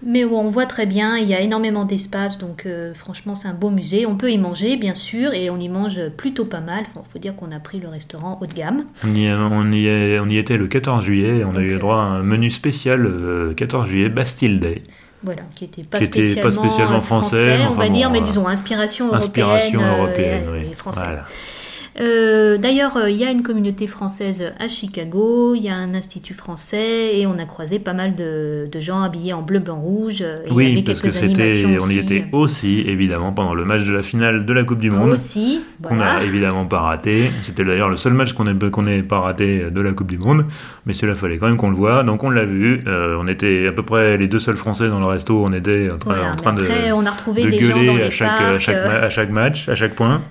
Mais 0.05 0.25
on 0.25 0.50
voit 0.50 0.65
très 0.65 0.86
bien, 0.86 1.17
il 1.17 1.27
y 1.27 1.33
a 1.33 1.39
énormément 1.39 1.86
d'espace, 1.86 2.38
donc 2.38 2.65
euh, 2.65 2.93
franchement, 2.93 3.36
c'est 3.36 3.48
un 3.48 3.53
beau 3.53 3.69
musée. 3.69 4.05
On 4.05 4.15
peut 4.17 4.31
y 4.31 4.38
manger, 4.38 4.75
bien 4.75 4.95
sûr, 4.95 5.33
et 5.33 5.50
on 5.50 5.57
y 5.57 5.69
mange 5.69 6.00
plutôt 6.17 6.45
pas 6.45 6.60
mal. 6.60 6.83
Il 6.95 7.01
faut 7.12 7.19
dire 7.19 7.36
qu'on 7.36 7.51
a 7.51 7.60
pris 7.60 7.79
le 7.79 7.88
restaurant 7.88 8.38
haut 8.41 8.45
de 8.45 8.53
gamme. 8.53 8.86
On 9.05 9.15
y, 9.15 9.29
on 9.31 9.72
y, 9.72 9.88
est- 9.88 10.19
on 10.19 10.27
y 10.29 10.38
était 10.38 10.57
le 10.57 10.67
14 10.67 11.03
juillet 11.05 11.38
et 11.39 11.45
on 11.45 11.55
a 11.55 11.62
eu 11.62 11.69
euh, 11.69 11.74
le 11.75 11.79
droit 11.79 11.98
à 11.98 12.05
un 12.05 12.24
menu 12.24 12.51
spécial 12.51 13.05
euh, 13.05 13.53
14 13.53 13.88
juillet, 13.88 14.10
Bastille 14.10 14.60
Day. 14.60 14.83
Voilà, 15.24 15.43
qui 15.55 15.63
était 15.65 15.83
pas 15.83 16.00
pas 16.00 16.05
spécialement, 16.05 16.98
euh, 16.98 17.00
français, 17.00 17.60
on 17.62 17.72
enfin 17.72 17.83
va 17.83 17.88
bon, 17.88 17.93
dire, 17.93 18.10
mais 18.12 18.19
euh, 18.19 18.24
disons 18.24 18.45
inspiration 18.45 19.05
européenne, 19.07 19.24
Inspiration 19.24 19.81
euh, 19.81 19.98
européenne, 20.00 20.43
et, 20.48 20.51
oui. 20.65 20.67
et 20.72 20.74
française. 20.74 21.03
Voilà. 21.05 21.24
Euh, 22.00 22.57
D'ailleurs, 22.57 22.97
euh, 22.97 23.09
il 23.09 23.17
y 23.17 23.23
a 23.25 23.31
une 23.31 23.43
communauté 23.43 23.88
française 23.88 24.51
à 24.59 24.67
Chicago, 24.67 25.53
il 25.55 25.62
y 25.63 25.69
a 25.69 25.75
un 25.75 25.93
institut 25.93 26.33
français, 26.33 27.17
et 27.19 27.27
on 27.27 27.38
a 27.39 27.45
croisé 27.45 27.79
pas 27.79 27.93
mal 27.93 28.15
de, 28.15 28.67
de 28.71 28.79
gens 28.79 29.01
habillés 29.01 29.33
en 29.33 29.41
bleu, 29.41 29.59
blanc, 29.59 29.79
rouge. 29.79 30.21
euh, 30.21 30.38
et 30.47 30.51
Oui, 30.51 30.83
parce 30.83 31.01
que 31.01 31.09
c'était, 31.09 31.65
on 31.81 31.89
y 31.89 31.97
était 32.00 32.25
aussi, 32.31 32.81
évidemment, 32.88 33.31
pendant 33.31 33.53
le 33.53 33.65
match 33.65 33.85
de 33.85 33.93
la 33.93 34.01
finale 34.01 34.45
de 34.45 34.53
la 34.53 34.63
Coupe 34.63 34.79
du 34.79 34.89
Monde. 34.89 35.12
Aussi, 35.12 35.62
Qu'on 35.83 35.97
n'a 35.97 36.23
évidemment 36.23 36.65
pas 36.65 36.79
raté. 36.79 37.29
C'était 37.41 37.63
d'ailleurs 37.63 37.89
le 37.89 37.97
seul 37.97 38.13
match 38.13 38.33
qu'on 38.33 38.45
n'ait 38.45 39.03
pas 39.03 39.19
raté 39.19 39.65
de 39.69 39.81
la 39.81 39.91
Coupe 39.91 40.09
du 40.09 40.17
Monde. 40.17 40.45
Mais 40.85 40.93
cela 40.93 41.15
fallait 41.15 41.38
quand 41.38 41.47
même 41.47 41.57
qu'on 41.57 41.69
le 41.69 41.75
voit. 41.75 42.03
Donc 42.03 42.23
on 42.23 42.29
l'a 42.29 42.45
vu. 42.45 42.81
Euh, 42.88 43.17
on 43.19 43.27
était 43.27 43.67
à 43.67 43.71
peu 43.71 43.83
près 43.83 44.17
les 44.17 44.27
deux 44.27 44.39
seuls 44.39 44.57
Français 44.57 44.88
dans 44.89 45.00
le 45.00 45.05
resto. 45.05 45.43
On 45.45 45.53
était 45.53 45.89
en 45.93 45.97
train, 45.97 46.31
en 46.31 46.53
de, 46.53 46.62
après, 46.63 46.91
on 46.91 47.05
a 47.05 47.12
retrouvé 47.12 47.43
de 47.43 47.50
des 47.50 47.59
gens 47.62 47.75
dans 47.75 47.81
gueuler 47.81 47.97
les 47.97 48.03
à 48.03 48.09
chaque, 48.09 48.27
parcs, 48.38 48.55
à, 48.55 48.59
chaque, 48.59 48.83
ma- 48.85 48.93
à 48.93 49.09
chaque 49.09 49.29
match, 49.29 49.69
à 49.69 49.75
chaque 49.75 49.95
point. 49.95 50.21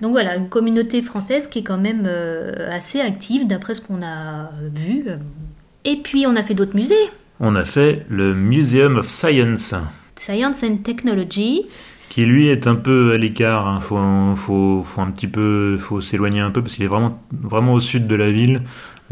Donc 0.00 0.12
voilà, 0.12 0.36
une 0.36 0.48
communauté 0.48 1.00
française 1.02 1.46
qui 1.46 1.60
est 1.60 1.62
quand 1.62 1.78
même 1.78 2.04
euh, 2.06 2.70
assez 2.70 3.00
active 3.00 3.46
d'après 3.46 3.74
ce 3.74 3.80
qu'on 3.80 4.02
a 4.02 4.50
vu. 4.74 5.04
Et 5.84 5.96
puis 5.96 6.26
on 6.26 6.36
a 6.36 6.42
fait 6.42 6.54
d'autres 6.54 6.76
musées. 6.76 6.94
On 7.40 7.56
a 7.56 7.64
fait 7.64 8.04
le 8.08 8.34
Museum 8.34 8.96
of 8.96 9.08
Science. 9.08 9.74
Science 10.16 10.62
and 10.62 10.76
Technology. 10.84 11.62
qui 12.10 12.26
lui 12.26 12.48
est 12.48 12.66
un 12.66 12.74
peu 12.74 13.12
à 13.12 13.16
l'écart. 13.18 13.66
hein. 13.66 13.80
Faut, 13.80 13.98
faut, 14.36 14.82
faut 14.84 15.00
un 15.00 15.10
petit 15.10 15.26
peu, 15.26 15.78
faut 15.80 16.00
s'éloigner 16.02 16.40
un 16.40 16.50
peu 16.50 16.60
parce 16.62 16.74
qu'il 16.76 16.84
est 16.84 16.88
vraiment, 16.88 17.18
vraiment 17.32 17.72
au 17.72 17.80
sud 17.80 18.06
de 18.06 18.14
la 18.14 18.30
ville. 18.30 18.60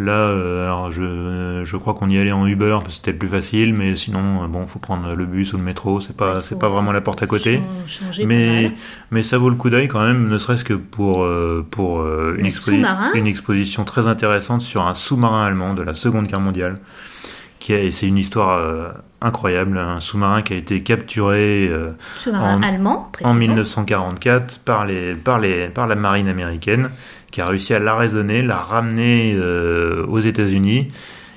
Là, 0.00 0.12
euh, 0.12 0.64
alors 0.64 0.90
je, 0.90 1.62
je 1.64 1.76
crois 1.76 1.94
qu'on 1.94 2.08
y 2.08 2.18
allait 2.18 2.32
en 2.32 2.46
Uber 2.46 2.78
parce 2.80 2.86
que 2.86 2.92
c'était 2.92 3.12
le 3.12 3.18
plus 3.18 3.28
facile, 3.28 3.74
mais 3.74 3.96
sinon, 3.96 4.42
euh, 4.42 4.46
bon, 4.46 4.66
faut 4.66 4.78
prendre 4.78 5.14
le 5.14 5.26
bus 5.26 5.52
ou 5.52 5.58
le 5.58 5.62
métro. 5.62 6.00
C'est 6.00 6.16
pas, 6.16 6.42
c'est 6.42 6.58
pas 6.58 6.68
vraiment 6.68 6.92
la 6.92 7.00
porte 7.00 7.22
à 7.22 7.26
côté. 7.26 7.60
Changer 7.86 8.24
Mais, 8.24 8.72
mais 9.10 9.22
ça 9.22 9.36
vaut 9.36 9.50
le 9.50 9.56
coup 9.56 9.68
d'œil 9.68 9.88
quand 9.88 10.00
même, 10.00 10.28
ne 10.28 10.38
serait-ce 10.38 10.64
que 10.64 10.74
pour, 10.74 11.22
euh, 11.22 11.66
pour 11.70 12.00
euh, 12.00 12.36
une, 12.38 12.50
une 13.14 13.26
exposition 13.26 13.84
très 13.84 14.06
intéressante 14.06 14.62
sur 14.62 14.86
un 14.86 14.94
sous-marin 14.94 15.44
allemand 15.44 15.74
de 15.74 15.82
la 15.82 15.94
Seconde 15.94 16.26
Guerre 16.26 16.40
mondiale. 16.40 16.78
C'est 17.62 18.06
une 18.06 18.16
histoire 18.18 18.58
euh, 18.58 18.88
incroyable, 19.20 19.76
un 19.78 20.00
sous-marin 20.00 20.42
qui 20.42 20.54
a 20.54 20.56
été 20.56 20.82
capturé 20.82 21.68
euh, 21.70 21.90
en- 22.56 22.62
allemand, 22.62 23.02
en 23.06 23.10
précisons. 23.10 23.38
1944 23.38 24.60
par, 24.60 24.86
les, 24.86 25.14
par, 25.14 25.38
les, 25.38 25.68
par 25.68 25.86
la 25.86 25.94
marine 25.94 26.28
américaine 26.28 26.90
qui 27.30 27.40
a 27.40 27.46
réussi 27.46 27.74
à 27.74 27.78
l'arraisonner, 27.78 28.42
la 28.42 28.56
ramener 28.56 29.34
euh, 29.36 30.04
aux 30.06 30.18
États-Unis. 30.20 30.88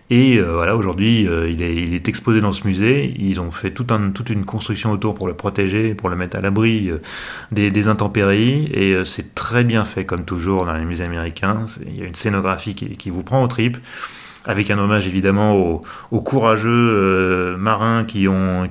Et 0.10 0.38
euh, 0.38 0.54
voilà, 0.54 0.76
aujourd'hui, 0.76 1.22
il, 1.50 1.62
est, 1.62 1.76
il 1.76 1.94
est 1.94 2.08
exposé 2.08 2.40
dans 2.42 2.52
ce 2.52 2.68
musée. 2.68 3.14
Ils 3.20 3.40
ont 3.42 3.52
fait 3.52 3.72
tout 3.72 3.88
un- 3.90 4.10
toute 4.12 4.30
une 4.30 4.46
construction 4.46 4.92
autour 4.92 5.14
pour 5.16 5.28
le 5.28 5.34
protéger, 5.34 5.94
pour 5.94 6.10
le 6.10 6.16
mettre 6.16 6.38
à 6.38 6.42
l'abri 6.42 6.90
des, 7.52 7.70
des 7.72 7.88
intempéries. 7.88 8.66
Et 8.74 8.96
c'est 9.06 9.34
très 9.36 9.64
bien 9.64 9.86
fait, 9.86 10.06
comme 10.06 10.24
toujours 10.26 10.66
dans 10.66 10.74
les 10.74 10.86
musées 10.86 11.04
américains. 11.06 11.66
Il 11.88 11.98
y 11.98 12.02
a 12.02 12.06
une 12.06 12.16
scénographie 12.16 12.76
qui, 12.76 12.96
qui 12.98 13.10
vous 13.10 13.24
prend 13.24 13.42
au 13.44 13.48
tripes 13.48 13.78
avec 14.46 14.70
un 14.72 14.78
hommage 14.78 15.08
évidemment 15.08 15.82
aux, 16.12 16.22
courageux 16.22 16.70
euh, 16.70 17.58
marins 17.58 18.04
qui 18.06 18.28
ont, 18.28 18.68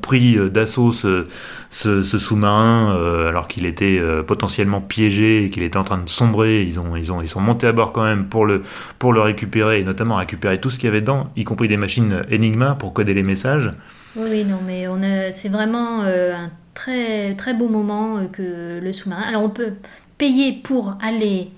pris 0.00 0.36
euh, 0.36 0.48
d'assaut 0.48 0.92
ce, 0.92 1.26
sous-marin 1.70 2.96
euh, 2.96 3.28
alors 3.28 3.48
qu'il 3.48 3.66
était 3.66 4.00
potentiellement 4.26 4.80
piégé 4.80 5.44
et 5.44 5.50
qu'il 5.50 5.62
était 5.62 5.76
en 5.76 5.84
train 5.84 5.98
de 5.98 6.08
sombrer. 6.08 6.62
Ils, 6.62 6.80
ont, 6.80 6.96
ils, 6.96 7.12
ont, 7.12 7.20
ils 7.20 7.28
sont 7.28 7.40
montés 7.40 7.66
à 7.66 7.72
bord 7.72 7.92
quand 7.92 8.04
même 8.04 8.26
pour 8.26 8.46
le, 8.46 8.62
récupérer 9.02 9.80
et 9.80 9.84
notamment 9.84 10.16
récupérer 10.16 10.60
tout 10.60 10.70
ce 10.70 10.76
qu'il 10.76 10.86
y 10.86 10.88
avait 10.88 11.00
dedans, 11.00 11.28
y 11.36 11.44
compris 11.44 11.68
des 11.68 11.76
machines 11.76 12.22
Enigma 12.32 12.74
pour 12.78 12.92
coder 12.92 13.14
les 13.14 13.22
messages. 13.22 13.70
Oui, 14.16 14.44
non, 14.44 14.58
mais 14.66 14.86
c'est 15.32 15.48
vraiment 15.48 16.02
un 16.02 16.50
très 16.74 17.34
très 17.34 17.54
beau 17.54 17.68
moment 17.68 18.26
que 18.30 18.80
le 18.82 18.92
sous-marin. 18.92 19.22
Alors 19.22 19.42
on 19.42 19.50
peut 19.50 19.72
payer 20.18 20.52
pour 20.52 20.96
aller 21.02 21.50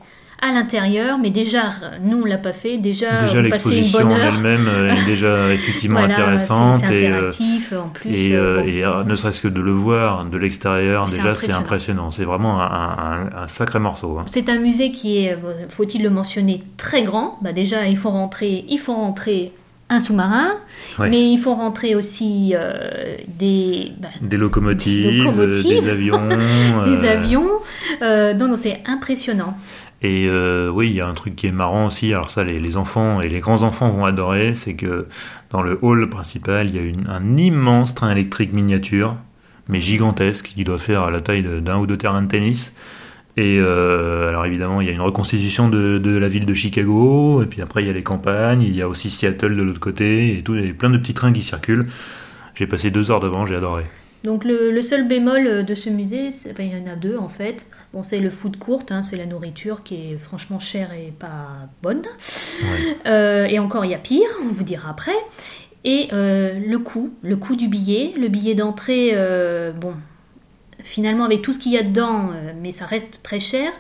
à 0.47 0.53
l'intérieur, 0.53 1.17
mais 1.19 1.31
déjà, 1.31 1.71
nous 2.03 2.21
on 2.23 2.25
l'a 2.27 2.37
pas 2.39 2.53
fait. 2.53 2.77
Déjà, 2.77 3.23
déjà 3.23 3.41
l'exposition 3.43 4.01
en 4.09 4.17
elle-même 4.17 4.69
est 4.91 5.05
déjà 5.07 5.53
effectivement 5.53 6.01
Voilà, 6.01 6.15
intéressante 6.15 6.83
c'est, 6.87 6.95
et, 7.01 7.07
interactif 7.09 7.73
en 7.73 7.89
plus. 7.89 8.11
Et, 8.11 8.31
bon. 8.37 8.65
et, 8.67 8.85
euh, 8.85 9.05
ne 9.05 9.17
serait-ce 9.17 9.41
que 9.41 9.49
de 9.49 9.61
le 9.61 9.73
voir 9.73 10.25
de 10.27 10.37
l'extérieur, 10.37 11.07
déjà 11.09 11.35
c'est 11.35 11.53
impressionnant. 11.53 12.11
C'est 12.11 12.25
vraiment 12.25 12.61
un, 12.61 12.67
un- 12.67 13.43
un 13.45 13.49
sacré 13.49 13.79
morceau. 13.79 14.19
hein. 14.19 14.25
C'est 14.27 14.49
un 14.49 14.59
musée 14.59 14.93
qui 14.93 15.25
est, 15.25 15.37
faut-il 15.71 16.03
le 16.03 16.11
mentionner, 16.11 16.63
très 16.77 17.03
grand. 17.03 17.39
Bah 17.43 17.53
déjà, 17.53 17.87
il 17.87 17.97
faut 17.97 18.11
rentrer, 18.11 18.65
il 18.69 18.79
faut 18.79 18.95
rentrer 18.95 19.53
un 19.91 20.01
sous-marin, 20.01 20.49
Ouais. 20.99 21.11
mais 21.11 21.31
il 21.31 21.39
faut 21.39 21.55
rentrer 21.55 21.95
aussi 21.95 22.55
euh, 22.57 23.15
des, 23.29 23.93
bah, 23.99 24.09
Des 24.23 24.39
locomotives, 24.39 25.07
Des 25.07 25.19
locomotives. 25.19 25.77
euh, 25.77 25.81
des 25.83 25.91
avions. 25.91 26.29
des 26.85 27.07
euh, 27.07 27.13
avions. 27.13 27.49
Euh, 28.03 28.33
non, 28.35 28.49
non, 28.49 28.57
c'est 28.57 28.81
impressionnant. 28.87 29.55
Et 30.05 30.27
euh, 30.29 30.69
oui, 30.69 30.91
il 30.91 30.97
y 30.97 31.01
a 31.01 31.09
un 31.09 31.15
truc 31.15 31.35
qui 31.35 31.47
est 31.47 31.53
marrant 31.53 31.87
aussi. 31.87 32.13
Alors 32.13 32.29
ça, 32.29 32.45
les, 32.45 32.77
enfants 32.77 33.23
et 33.23 33.31
les 33.31 33.41
grands-enfants 33.41 33.89
vont 33.89 34.05
adorer. 34.05 34.55
C'est 34.55 34.75
que 34.75 35.07
dans 35.51 35.63
le 35.63 35.79
hall 35.81 36.11
principal, 36.11 36.69
il 36.69 36.77
y 36.77 36.79
a 36.79 37.11
un 37.11 37.39
immense 37.39 37.95
train 37.95 38.11
électrique 38.11 38.53
miniature, 38.53 39.17
mais 39.67 39.81
gigantesque, 39.81 40.53
qui 40.55 40.63
doit 40.63 40.77
faire 40.77 41.11
la 41.11 41.23
taille 41.23 41.43
d'un 41.43 41.79
ou 41.79 41.87
deux 41.87 41.97
terrains 41.97 42.21
de 42.21 42.29
tennis. 42.29 42.75
Et 43.39 43.57
euh, 43.59 44.29
alors 44.29 44.45
évidemment, 44.45 44.83
il 44.83 44.89
y 44.89 44.91
a 44.91 44.93
une 44.93 45.01
reconstitution 45.01 45.71
de, 45.71 45.97
de 45.97 46.19
la 46.19 46.29
ville 46.29 46.45
de 46.45 46.55
Chicago, 46.55 47.43
et 47.43 47.47
puis 47.47 47.63
après 47.63 47.83
il 47.83 47.87
y 47.87 47.91
a 47.91 47.95
les 47.95 48.03
campagnes, 48.03 48.61
il 48.61 48.77
y 48.77 48.83
a 48.83 48.89
aussi 48.89 49.09
Seattle 49.09 49.57
de 49.57 49.63
l'autre 49.63 49.81
côté, 49.81 50.39
et 50.39 50.43
tout, 50.43 50.55
il 50.55 50.67
y 50.67 50.71
a 50.71 50.75
plein 50.75 50.91
de 50.91 50.99
petits 50.99 51.15
trains 51.15 51.33
qui 51.33 51.43
circulent. 51.43 51.87
J'ai 52.55 52.67
passé 52.67 52.91
deux 52.91 53.11
heures 53.11 53.21
devant, 53.21 53.47
j'ai 53.47 53.57
adoré. 53.57 53.85
Donc 54.25 54.45
le, 54.45 54.71
le 54.71 54.83
seul 54.83 55.07
bémol 55.07 55.65
de 55.65 55.75
ce 55.75 55.91
musée, 55.91 56.31
enfin, 56.51 56.63
il 56.65 56.77
y 56.77 56.83
en 56.83 56.91
a 56.91 56.97
deux 56.97 57.17
en 57.19 57.29
fait. 57.29 57.67
Bon, 57.93 58.03
c'est 58.03 58.19
le 58.19 58.31
food 58.31 58.57
court, 58.57 58.83
hein, 58.91 59.03
c'est 59.03 59.17
la 59.17 59.27
nourriture 59.27 59.83
qui 59.85 59.95
est 59.95 60.17
franchement 60.17 60.59
chère 60.59 60.93
et 60.93 61.13
pas 61.17 61.69
bonne. 61.83 62.03
Ouais. 62.63 62.97
Euh, 63.07 63.47
et 63.49 63.59
encore, 63.59 63.85
il 63.85 63.91
y 63.91 63.95
a 63.95 63.99
pire, 63.99 64.29
on 64.43 64.49
vous 64.53 64.65
dira 64.65 64.91
après. 64.91 65.13
Et 65.85 66.09
euh, 66.15 66.59
le 66.59 66.79
coût, 66.79 67.11
le 67.23 67.37
coût 67.37 67.55
du 67.55 67.69
billet, 67.69 68.15
le 68.17 68.29
billet 68.29 68.55
d'entrée, 68.55 69.11
euh, 69.13 69.73
bon, 69.73 69.93
finalement 70.83 71.25
avec 71.25 71.43
tout 71.43 71.53
ce 71.53 71.59
qu'il 71.59 71.73
y 71.73 71.79
a 71.79 71.83
dedans, 71.83 72.31
euh, 72.35 72.53
mais 72.61 72.73
ça 72.73 72.87
reste 72.87 73.23
très 73.23 73.41
cher. 73.41 73.71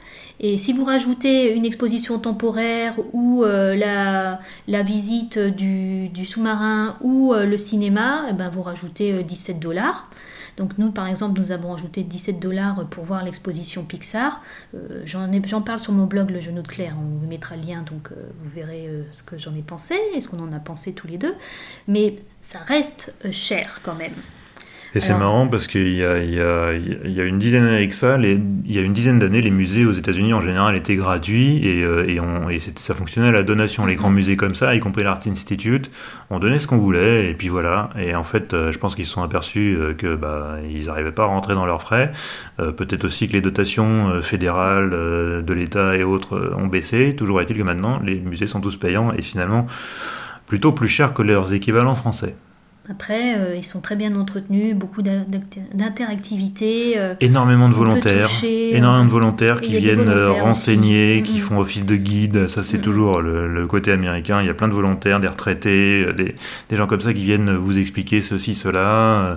Et 0.40 0.58
si 0.58 0.72
vous 0.72 0.84
rajoutez 0.84 1.54
une 1.54 1.64
exposition 1.64 2.18
temporaire 2.18 2.96
ou 3.12 3.44
euh, 3.44 3.74
la, 3.74 4.40
la 4.68 4.82
visite 4.82 5.38
du, 5.38 6.08
du 6.08 6.24
sous-marin 6.24 6.96
ou 7.00 7.32
euh, 7.32 7.46
le 7.46 7.56
cinéma, 7.56 8.26
eh 8.30 8.32
ben, 8.32 8.48
vous 8.48 8.62
rajoutez 8.62 9.12
euh, 9.12 9.22
17 9.22 9.60
dollars. 9.60 10.08
Donc 10.56 10.78
nous, 10.78 10.90
par 10.90 11.08
exemple, 11.08 11.40
nous 11.40 11.52
avons 11.52 11.72
rajouté 11.72 12.02
17 12.02 12.38
dollars 12.38 12.86
pour 12.88 13.04
voir 13.04 13.24
l'exposition 13.24 13.84
Pixar. 13.84 14.42
Euh, 14.74 15.02
j'en, 15.04 15.62
parle 15.62 15.78
sur 15.78 15.92
mon 15.92 16.06
blog 16.06 16.30
Le 16.30 16.40
Genou 16.40 16.62
de 16.62 16.68
Claire, 16.68 16.96
on 16.98 17.18
vous 17.18 17.26
mettra 17.26 17.56
le 17.56 17.62
lien, 17.62 17.82
donc 17.82 18.10
euh, 18.12 18.14
vous 18.40 18.50
verrez 18.50 18.86
euh, 18.86 19.04
ce 19.10 19.22
que 19.22 19.38
j'en 19.38 19.54
ai 19.54 19.62
pensé 19.62 19.94
et 20.14 20.20
ce 20.20 20.28
qu'on 20.28 20.40
en 20.40 20.52
a 20.52 20.60
pensé 20.60 20.92
tous 20.92 21.06
les 21.06 21.18
deux. 21.18 21.34
Mais 21.88 22.16
ça 22.40 22.58
reste 22.58 23.14
cher 23.30 23.80
quand 23.82 23.94
même. 23.94 24.14
Et 24.96 25.00
c'est 25.00 25.12
marrant 25.18 25.48
parce 25.48 25.66
qu'il 25.66 25.92
y 25.92 26.04
a, 26.04 26.22
il 26.22 26.32
y, 26.34 26.40
a, 26.40 26.72
il 26.72 27.10
y 27.10 27.20
a 27.20 27.24
une 27.24 27.40
dizaine 27.40 27.64
d'années 27.64 27.76
avec 27.78 27.92
ça, 27.92 28.16
les- 28.16 28.38
il 28.64 28.72
y 28.72 28.78
a 28.78 28.82
une 28.82 28.92
dizaine 28.92 29.18
d'années, 29.18 29.42
les 29.42 29.50
musées 29.50 29.84
aux 29.86 29.92
États-Unis 29.92 30.32
en 30.32 30.40
général 30.40 30.76
étaient 30.76 30.94
gratuits 30.94 31.66
et, 31.66 31.82
euh, 31.82 32.06
et, 32.08 32.20
on, 32.20 32.48
et 32.48 32.60
c'était- 32.60 32.80
ça 32.80 32.94
fonctionnait 32.94 33.28
à 33.28 33.32
la 33.32 33.42
donation. 33.42 33.86
Les 33.86 33.96
grands 33.96 34.10
musées 34.10 34.36
comme 34.36 34.54
ça, 34.54 34.72
y 34.74 34.78
compris 34.78 35.02
l'Art 35.02 35.18
Institute, 35.26 35.90
on 36.30 36.38
donnait 36.38 36.60
ce 36.60 36.68
qu'on 36.68 36.78
voulait 36.78 37.28
et 37.28 37.34
puis 37.34 37.48
voilà. 37.48 37.90
Et 38.00 38.14
en 38.14 38.22
fait, 38.22 38.54
euh, 38.54 38.70
je 38.70 38.78
pense 38.78 38.94
qu'ils 38.94 39.04
se 39.06 39.12
sont 39.12 39.22
aperçus 39.24 39.76
euh, 39.76 39.94
que 39.94 40.14
bah, 40.14 40.58
ils 40.70 40.86
n'arrivaient 40.86 41.10
pas 41.10 41.24
à 41.24 41.26
rentrer 41.26 41.54
dans 41.54 41.66
leurs 41.66 41.82
frais. 41.82 42.12
Euh, 42.60 42.70
Peut-être 42.70 43.04
aussi 43.04 43.26
que 43.26 43.32
les 43.32 43.40
dotations 43.40 44.22
fédérales 44.22 44.90
de 44.90 45.52
l'État 45.54 45.96
et 45.96 46.04
autres 46.04 46.52
ont 46.56 46.66
baissé. 46.68 47.14
Toujours 47.16 47.40
est-il 47.40 47.56
que 47.56 47.62
maintenant, 47.62 48.00
les 48.04 48.20
musées 48.20 48.46
sont 48.46 48.60
tous 48.60 48.76
payants 48.76 49.12
et 49.16 49.22
finalement 49.22 49.66
plutôt 50.46 50.70
plus 50.72 50.88
chers 50.88 51.14
que 51.14 51.22
leurs 51.22 51.52
équivalents 51.52 51.94
français. 51.94 52.34
Après, 52.90 53.38
euh, 53.38 53.54
ils 53.56 53.64
sont 53.64 53.80
très 53.80 53.96
bien 53.96 54.14
entretenus, 54.14 54.74
beaucoup 54.76 55.00
d'in- 55.00 55.24
d'inter- 55.26 55.62
d'interactivité. 55.72 56.94
euh, 56.98 57.14
Énormément 57.20 57.68
de 57.68 57.74
volontaires, 57.74 58.28
toucher, 58.28 58.76
énormément 58.76 59.04
de 59.04 59.08
peut- 59.08 59.14
volontaires 59.14 59.60
qui 59.60 59.76
viennent 59.76 60.00
euh, 60.00 60.24
volontaires 60.24 60.44
renseigner, 60.44 61.14
aussi. 61.22 61.32
qui 61.32 61.38
Mhm. 61.38 61.44
font 61.44 61.58
office 61.60 61.84
de 61.86 61.96
guide. 61.96 62.46
Ça, 62.48 62.62
c'est 62.62 62.80
toujours 62.80 63.20
le, 63.22 63.48
le 63.52 63.66
côté 63.66 63.90
américain. 63.90 64.40
Il 64.42 64.46
y 64.46 64.50
a 64.50 64.54
plein 64.54 64.68
de 64.68 64.74
volontaires, 64.74 65.18
des 65.20 65.28
retraités, 65.28 66.04
euh, 66.06 66.12
des, 66.12 66.34
des 66.68 66.76
gens 66.76 66.86
comme 66.86 67.00
ça 67.00 67.12
qui 67.14 67.24
viennent 67.24 67.54
vous 67.56 67.78
expliquer 67.78 68.20
ceci, 68.20 68.54
cela. 68.54 68.80
Euh, 68.80 69.34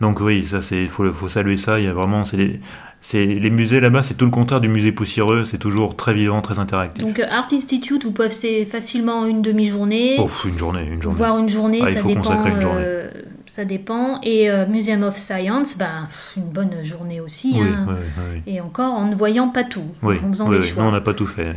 Donc 0.00 0.20
oui, 0.20 0.44
ça 0.46 0.60
c'est 0.60 0.86
faut, 0.88 1.10
faut 1.12 1.28
saluer 1.28 1.56
ça. 1.56 1.78
Il 1.78 1.84
y 1.84 1.88
a 1.88 1.92
vraiment 1.92 2.24
c'est 2.24 2.58
c'est 3.04 3.26
les 3.26 3.50
musées 3.50 3.80
là-bas, 3.80 4.02
c'est 4.04 4.14
tout 4.14 4.24
le 4.24 4.30
contraire 4.30 4.60
du 4.60 4.68
musée 4.68 4.92
poussiéreux. 4.92 5.44
C'est 5.44 5.58
toujours 5.58 5.96
très 5.96 6.14
vivant, 6.14 6.40
très 6.40 6.58
interactif. 6.60 7.04
Donc, 7.04 7.18
euh, 7.18 7.26
Art 7.28 7.48
Institute, 7.52 8.04
vous 8.04 8.12
pouvez 8.12 8.28
passer 8.28 8.64
facilement 8.64 9.26
une 9.26 9.42
demi-journée, 9.42 10.16
Oh, 10.20 10.28
une 10.46 10.56
journée, 10.56 10.84
une 10.90 11.02
journée. 11.02 11.18
voire 11.18 11.36
une 11.38 11.48
journée, 11.48 11.80
Ah, 11.82 11.90
il 11.90 11.94
ça 11.96 12.00
faut 12.02 12.08
dépend. 12.08 12.20
consacrer 12.22 12.50
une 12.52 12.60
journée. 12.60 12.80
euh, 12.80 13.10
ça 13.46 13.64
dépend. 13.64 14.20
Et 14.22 14.48
euh, 14.48 14.66
Museum 14.68 15.02
of 15.02 15.18
Science, 15.18 15.76
bah, 15.76 16.08
une 16.36 16.44
bonne 16.44 16.84
journée 16.84 17.20
aussi. 17.20 17.54
Oui, 17.56 17.66
hein. 17.68 17.86
oui, 17.88 17.94
oui. 18.46 18.52
Et 18.54 18.60
encore 18.60 18.94
en 18.94 19.06
ne 19.06 19.14
voyant 19.16 19.48
pas 19.48 19.64
tout, 19.64 19.84
Oui, 20.02 20.16
en 20.24 20.28
faisant 20.28 20.48
des 20.48 20.62
choix. 20.62 20.84
Non, 20.84 20.88
on 20.90 20.92
n'a 20.92 21.00
pas 21.00 21.12
tout 21.14 21.26
fait. 21.26 21.56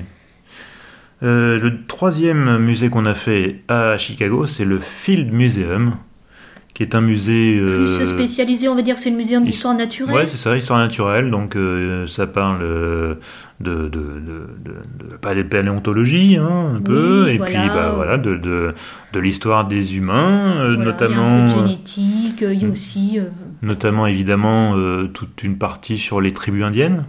Euh, 1.23 1.57
le 1.59 1.85
troisième 1.85 2.57
musée 2.57 2.89
qu'on 2.89 3.05
a 3.05 3.13
fait 3.13 3.61
à 3.69 3.97
Chicago, 3.97 4.47
c'est 4.47 4.65
le 4.65 4.79
Field 4.79 5.31
Museum, 5.31 5.95
qui 6.75 6.83
est 6.83 6.93
un 6.93 7.01
musée. 7.01 7.57
Plus 7.59 7.99
euh, 8.01 8.05
spécialisé, 8.05 8.67
on 8.69 8.75
va 8.75 8.83
dire 8.83 8.99
c'est 8.99 9.09
le 9.09 9.15
muséum 9.17 9.43
d'histoire 9.45 9.73
naturelle. 9.73 10.13
Ouais, 10.15 10.27
c'est 10.27 10.37
ça, 10.37 10.55
histoire 10.55 10.77
naturelle. 10.77 11.31
Donc, 11.31 11.55
euh, 11.55 12.05
ça 12.05 12.27
parle 12.27 12.59
euh, 12.61 13.15
de, 13.61 13.71
de, 13.73 13.87
de, 13.87 13.89
de- 13.89 15.09
de- 15.11 15.15
pas 15.17 15.33
de 15.33 15.41
paléontologie, 15.43 16.35
hein, 16.37 16.73
un 16.73 16.75
Oui, 16.75 16.83
peu, 16.83 17.29
et 17.29 17.37
voilà. 17.37 17.51
puis 17.59 17.69
bah, 17.73 17.93
voilà, 17.95 18.17
de, 18.17 18.35
de, 18.35 18.73
de 19.13 19.19
l'histoire 19.19 19.67
des 19.67 19.95
humains, 19.97 20.57
euh, 20.57 20.75
Voilà, 20.75 20.83
notamment. 20.83 21.31
Il 21.31 21.37
y 21.37 21.41
a 21.41 21.43
un 21.43 21.47
peu 21.47 21.53
de 21.53 21.59
euh, 21.61 21.65
génétique, 21.67 22.41
il 22.51 22.61
y 22.61 22.65
a 22.65 22.67
Mm. 22.67 22.71
aussi. 22.71 23.19
euh, 23.19 23.23
Notamment, 23.61 24.05
évidemment, 24.05 24.73
euh, 24.75 25.07
toute 25.07 25.41
une 25.43 25.57
partie 25.57 25.97
sur 25.97 26.19
les 26.21 26.33
tribus 26.33 26.63
indiennes, 26.65 27.05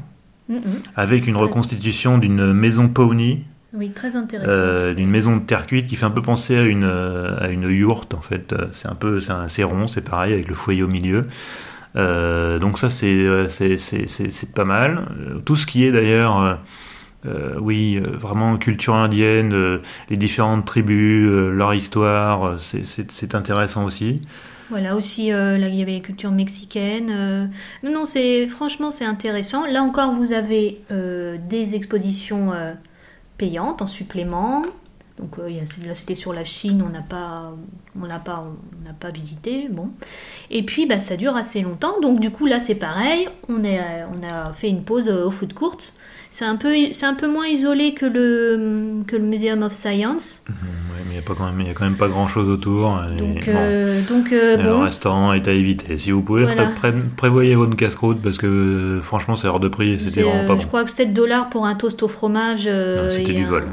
mm, 0.48 0.54
mm. 0.54 0.60
avec 0.94 1.26
une 1.26 1.36
reconstitution 1.36 2.18
d'une 2.18 2.52
maison 2.52 2.86
Pawnee, 2.88 3.42
Oui, 3.72 3.90
très 3.90 4.16
intéressant. 4.16 4.50
euh, 4.50 4.94
d'une 4.94 5.10
maison 5.10 5.36
de 5.36 5.42
terre 5.42 5.66
cuite 5.66 5.86
qui 5.86 5.96
fait 5.96 6.06
un 6.06 6.10
peu 6.10 6.22
penser 6.22 6.56
à 6.56 6.62
une, 6.62 6.84
euh, 6.84 7.36
à 7.40 7.48
une 7.48 7.68
yourte, 7.70 8.14
en 8.14 8.20
fait. 8.20 8.52
Euh, 8.52 8.66
C'est 8.72 8.88
un 8.88 8.94
peu, 8.94 9.20
c'est 9.20 9.32
un- 9.32 9.48
c'est 9.48 9.64
rond, 9.64 9.86
c'est 9.88 10.02
pareil, 10.08 10.32
avec 10.32 10.48
le 10.48 10.54
foyer 10.54 10.82
au 10.82 10.88
milieu. 10.88 11.26
Euh, 11.96 12.58
donc 12.58 12.78
ça, 12.78 12.90
c'est 12.90 13.06
euh, 13.06 13.48
c'est- 13.48 13.78
c'est- 13.78 14.06
c'est- 14.06 14.52
pas 14.52 14.64
mal. 14.64 15.06
Euh, 15.20 15.38
Tout 15.44 15.56
ce 15.56 15.66
qui 15.66 15.84
est 15.84 15.92
d'ailleurs... 15.92 16.40
euh, 16.42 16.54
euh, 17.26 17.54
oui, 17.60 17.96
euh, 17.98 18.10
vraiment 18.16 18.56
culture 18.56 18.94
indienne, 18.94 19.52
euh, 19.52 19.78
les 20.10 20.16
différentes 20.16 20.64
tribus, 20.64 21.28
euh, 21.28 21.50
leur 21.50 21.74
histoire, 21.74 22.44
euh, 22.44 22.58
c'est- 22.58 22.84
c'est 22.86 23.10
c'est 23.10 23.34
intéressant 23.34 23.84
aussi. 23.84 24.22
Voilà, 24.70 24.94
aussi, 24.96 25.32
euh, 25.32 25.58
là, 25.58 25.68
il 25.68 25.74
y 25.76 25.82
avait 25.82 25.94
la 25.94 26.00
culture 26.00 26.30
mexicaine. 26.30 27.08
euh, 27.10 27.46
Non, 27.82 27.92
non, 27.92 28.04
c'est 28.04 28.46
franchement, 28.46 28.90
c'est 28.92 29.04
intéressant. 29.06 29.66
Là 29.66 29.82
encore, 29.82 30.12
vous 30.14 30.32
avez 30.32 30.82
euh, 30.92 31.36
des 31.48 31.74
expositions 31.74 32.52
euh, 32.52 32.72
payantes 33.38 33.82
en 33.82 33.86
supplément. 33.86 34.62
Donc 35.18 35.38
euh, 35.38 35.48
là, 35.48 35.94
c'était 35.94 36.14
sur 36.14 36.32
la 36.32 36.44
Chine, 36.44 36.82
on 36.86 36.90
n'a 36.90 37.02
pas, 37.02 37.54
pas, 38.24 38.42
pas 39.00 39.10
visité. 39.10 39.68
Bon, 39.70 39.90
et 40.50 40.62
puis 40.62 40.86
bah, 40.86 40.98
ça 40.98 41.16
dure 41.16 41.36
assez 41.36 41.62
longtemps. 41.62 42.00
Donc 42.00 42.20
du 42.20 42.30
coup 42.30 42.46
là, 42.46 42.58
c'est 42.58 42.74
pareil. 42.74 43.28
On 43.48 43.64
est, 43.64 43.80
euh, 43.80 44.06
on 44.14 44.22
a 44.22 44.52
fait 44.52 44.68
une 44.68 44.84
pause 44.84 45.08
euh, 45.08 45.26
au 45.26 45.30
food 45.30 45.54
court. 45.54 45.78
C'est 46.30 46.44
un 46.44 46.56
peu, 46.56 46.74
un 47.02 47.14
peu 47.14 47.28
moins 47.28 47.46
isolé 47.46 47.94
que 47.94 48.04
le 48.04 49.00
que 49.06 49.16
le 49.16 49.22
Museum 49.22 49.62
of 49.62 49.72
Science. 49.72 50.44
Ouais, 50.96 51.02
mais 51.06 51.10
il 51.10 51.64
n'y 51.64 51.68
a, 51.68 51.70
a 51.70 51.74
quand 51.74 51.84
même 51.84 51.96
pas 51.96 52.08
grand-chose 52.08 52.48
autour. 52.48 53.00
et 53.12 53.16
Donc 53.16 53.44
bon. 53.44 53.52
euh, 53.54 54.00
donc 54.08 54.32
euh, 54.32 54.56
Le 54.56 54.74
restaurant 54.74 55.32
est 55.32 55.46
à 55.48 55.52
éviter. 55.52 55.98
Si 55.98 56.10
vous 56.10 56.22
pouvez, 56.22 56.44
Voilà. 56.44 56.66
pré- 56.66 56.92
pré- 56.92 57.00
prévoyez 57.16 57.54
votre 57.54 57.76
casse-croûte 57.76 58.18
parce 58.22 58.38
que 58.38 58.46
euh, 58.46 59.00
franchement, 59.02 59.36
c'est 59.36 59.48
hors 59.48 59.60
de 59.60 59.68
prix 59.68 59.92
et 59.92 59.98
c'était 59.98 60.22
vraiment 60.22 60.58
Je 60.58 60.66
crois 60.66 60.84
que 60.84 60.90
7 60.90 61.12
dollars 61.12 61.50
pour 61.50 61.66
un 61.66 61.74
toast 61.74 62.02
au 62.02 62.08
fromage. 62.08 62.68
c'était 63.10 63.32
du 63.34 63.44
un- 63.44 63.48
vol. 63.48 63.64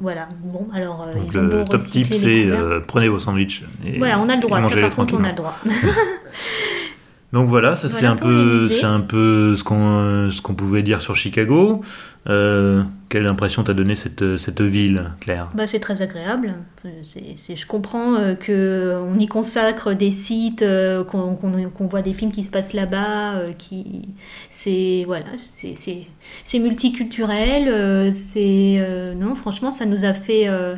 voilà. 0.00 0.28
Bon, 0.44 0.66
alors 0.74 1.06
euh, 1.08 1.20
Donc 1.20 1.34
le 1.34 1.64
top 1.64 1.80
tip, 1.82 2.12
c'est 2.14 2.46
euh, 2.46 2.80
prenez 2.86 3.08
vos 3.08 3.18
sandwichs. 3.18 3.62
Et, 3.86 3.98
Voilà, 3.98 4.18
on 4.20 4.28
a 4.28 4.34
le 4.36 4.40
droit. 4.42 4.62
Ça, 4.68 4.80
par 4.80 4.94
contre, 4.94 5.14
on 5.18 5.24
a 5.24 5.28
le 5.30 5.34
droit. 5.36 5.56
Donc 7.32 7.48
voilà, 7.48 7.76
ça 7.76 7.88
c'est 7.88 8.04
un 8.04 8.16
peu, 8.16 8.68
c'est 8.68 8.84
un 8.84 9.00
peu 9.00 9.56
ce 9.56 9.64
qu'on 9.64 10.30
ce 10.30 10.42
qu'on 10.42 10.52
pouvait 10.54 10.82
dire 10.82 11.00
sur 11.00 11.16
Chicago. 11.16 11.80
Euh, 12.28 12.84
quelle 13.08 13.26
impression 13.26 13.64
t'a 13.64 13.74
donné 13.74 13.96
cette 13.96 14.36
cette 14.36 14.60
ville, 14.60 15.10
Claire? 15.20 15.50
Bah, 15.54 15.66
c'est 15.66 15.80
très 15.80 16.02
agréable. 16.02 16.54
Euh, 16.84 16.88
je 17.04 17.66
comprends 17.66 18.14
euh, 18.14 18.34
que 18.34 18.96
on 19.12 19.18
y 19.18 19.26
consacre 19.26 19.92
des 19.92 20.12
sites, 20.12 20.62
euh, 20.62 21.02
qu'on, 21.02 21.34
qu'on- 21.34 21.68
qu'on 21.70 21.86
voit 21.88 22.02
des 22.02 22.12
films 22.14 22.30
qui 22.30 22.44
se 22.44 22.50
passent 22.50 22.74
là-bas, 22.74 23.34
euh, 23.34 23.48
qui 23.58 24.08
c'est 24.50 25.02
voilà, 25.04 25.26
c'est, 25.58 26.58
multiculturel. 26.60 27.66
euh, 27.68 28.10
c'est 28.12 28.76
euh, 28.78 29.14
non, 29.14 29.34
franchement, 29.34 29.70
ça 29.72 29.84
nous 29.84 30.04
a 30.04 30.14
fait 30.14 30.48
euh, 30.48 30.76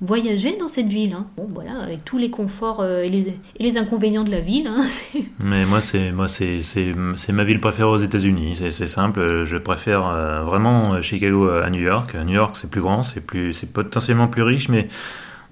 voyager 0.00 0.56
dans 0.58 0.68
cette 0.68 0.88
ville. 0.88 1.12
hein. 1.14 1.26
Bon, 1.36 1.48
voilà, 1.52 1.80
avec 1.82 2.04
tous 2.04 2.18
les 2.18 2.30
conforts 2.30 2.80
euh, 2.80 3.02
et, 3.02 3.38
les, 3.58 3.78
inconvénients 3.78 4.24
de 4.24 4.30
la 4.30 4.40
ville. 4.40 4.66
hein, 4.66 4.84
Mais 5.38 5.64
moi, 5.64 5.80
c'est 5.80 6.12
moi, 6.12 6.28
c'est 6.28 7.32
ma 7.32 7.44
ville 7.44 7.60
préférée 7.60 7.88
aux 7.88 7.98
États-Unis. 7.98 8.58
C'est 8.70 8.88
simple. 8.88 9.44
Je 9.44 9.56
préfère 9.56 10.06
euh, 10.06 10.42
vraiment 10.42 10.94
euh, 10.94 11.02
Chicago 11.02 11.48
à 11.48 11.70
New 11.70 11.80
York. 11.80 12.14
New 12.14 12.34
York, 12.34 12.56
c'est 12.60 12.70
plus 12.70 12.80
grand, 12.80 13.02
c'est 13.02 13.20
plus, 13.20 13.52
c'est 13.52 13.72
potentiellement 13.72 14.28
plus 14.28 14.42
riche, 14.42 14.68
mais 14.68 14.88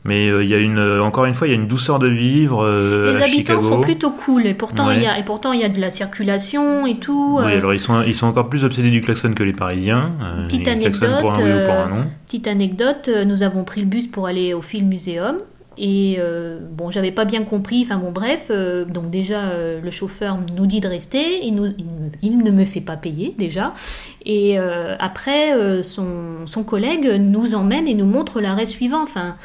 mais 0.05 0.29
euh, 0.29 0.45
il 0.45 0.51
y 0.51 0.55
a 0.55 0.59
une, 0.59 0.79
euh, 0.79 1.03
encore 1.03 1.25
une 1.25 1.35
fois, 1.35 1.47
il 1.47 1.51
y 1.51 1.55
a 1.55 1.57
une 1.57 1.67
douceur 1.67 1.99
de 1.99 2.09
vivre 2.09 2.63
euh, 2.65 3.13
les 3.15 3.21
à 3.21 3.25
habitants 3.25 3.37
Chicago. 3.37 3.63
sont 3.63 3.81
plutôt 3.81 4.11
cool 4.11 4.47
et 4.47 4.55
pourtant 4.55 4.89
Ouais. 4.89 4.97
il 4.97 5.03
y 5.03 5.07
a 5.07 5.19
et 5.19 5.25
pourtant 5.25 5.53
il 5.53 5.61
y 5.61 5.65
a 5.65 5.69
de 5.69 5.81
la 5.81 5.91
circulation 5.91 6.87
et 6.87 6.97
tout. 6.97 7.39
Oui, 7.43 7.53
alors 7.53 7.73
ils 7.75 7.81
sont, 7.81 8.03
ils 8.03 8.15
sont 8.15 8.27
encore 8.27 8.49
plus 8.49 8.65
obsédés 8.65 8.91
du 8.91 9.01
klaxon 9.01 9.33
que 9.35 9.43
les 9.43 9.53
Parisiens. 9.55 10.13
Petite 10.49 10.67
ils 10.67 10.79
klaxonnent 10.81 11.21
pour 11.21 11.33
un 11.33 11.43
oui 11.43 11.51
ou 11.51 11.65
pour 11.65 11.75
un 11.75 11.83
anecdote, 11.85 11.97
non. 12.05 12.11
Petite 12.27 12.47
anecdote, 12.47 13.11
nous 13.27 13.43
avons 13.43 13.65
pris 13.65 13.81
le 13.81 13.87
bus 13.87 14.07
pour 14.07 14.27
aller 14.27 14.53
au 14.55 14.63
Film 14.63 14.89
Museum. 14.89 15.39
Et 15.77 16.17
euh, 16.19 16.59
bon, 16.71 16.91
j'avais 16.91 17.11
pas 17.11 17.25
bien 17.25 17.43
compris, 17.43 17.83
enfin 17.85 17.97
bon, 17.97 18.13
bref, 18.13 18.45
euh, 18.51 18.85
donc 18.85 19.11
déjà 19.11 19.41
euh, 19.49 19.81
le 19.83 19.91
chauffeur 19.91 20.39
nous 20.57 20.67
dit 20.67 20.81
de 20.81 20.87
rester, 20.87 21.45
il, 21.45 21.55
nous, 21.57 21.67
il, 21.67 21.87
il 22.23 22.39
ne 22.39 22.51
me 22.53 22.65
fait 22.65 22.81
pas 22.81 22.97
payer 22.97 23.35
déjà. 23.37 23.73
Et 24.25 24.57
après, 24.57 25.53
son, 25.83 26.47
son 26.47 26.65
collègue 26.65 27.11
nous 27.21 27.55
emmène 27.55 27.87
et 27.87 27.95
nous 27.95 28.07
montre 28.07 28.41
l'arrêt 28.41 28.67
suivant, 28.67 29.03
enfin, 29.03 29.37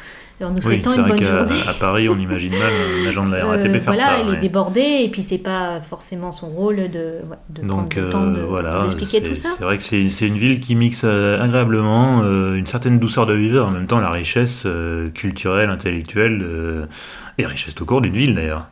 en 0.42 0.50
nous 0.50 0.60
souhaitant 0.60 0.94
une 0.94 1.08
bonne 1.08 1.22
journée. 1.22 1.60
à 1.68 1.74
Paris, 1.74 2.08
on 2.08 2.18
imagine 2.18 2.52
mal 2.52 2.72
un 3.04 3.08
agent 3.08 3.24
de 3.26 3.32
la 3.32 3.46
RATP 3.46 3.66
Euh, 3.70 3.72
faire 3.74 3.92
voilà, 3.94 4.02
ça. 4.02 4.18
il 4.22 4.28
ouais. 4.28 4.36
est 4.36 4.40
débordé 4.40 4.80
et 4.80 5.08
puis 5.08 5.22
c'est 5.22 5.38
pas 5.38 5.80
forcément 5.80 6.32
son 6.32 6.48
rôle 6.48 6.90
de, 6.90 7.16
de 7.50 7.62
Donc 7.62 7.94
prendre 7.94 8.06
le 8.06 8.08
temps 8.08 8.24
euh, 8.24 8.36
de, 8.36 8.40
voilà, 8.42 8.80
de 8.80 8.84
expliquer 8.86 9.20
c'est 9.22 9.28
tout 9.28 9.34
ça. 9.34 9.50
c'est 9.56 9.64
vrai 9.64 9.78
que 9.78 9.82
c'est 9.82 10.26
une 10.26 10.38
ville 10.38 10.60
qui 10.60 10.74
mixe 10.74 11.02
euh, 11.04 11.40
agréablement 11.40 12.22
une 12.22 12.66
certaine 12.66 12.98
douceur 12.98 13.26
de 13.26 13.34
vivre, 13.34 13.64
en 13.64 13.70
même 13.70 13.86
temps 13.86 14.00
la 14.00 14.10
richesse 14.10 14.66
culturelle, 15.14 15.70
intellectuelle 15.70 16.88
et 17.38 17.46
richesse 17.46 17.74
tout 17.74 17.84
court 17.86 18.00
d'une 18.00 18.14
ville 18.14 18.34
d'ailleurs. 18.34 18.66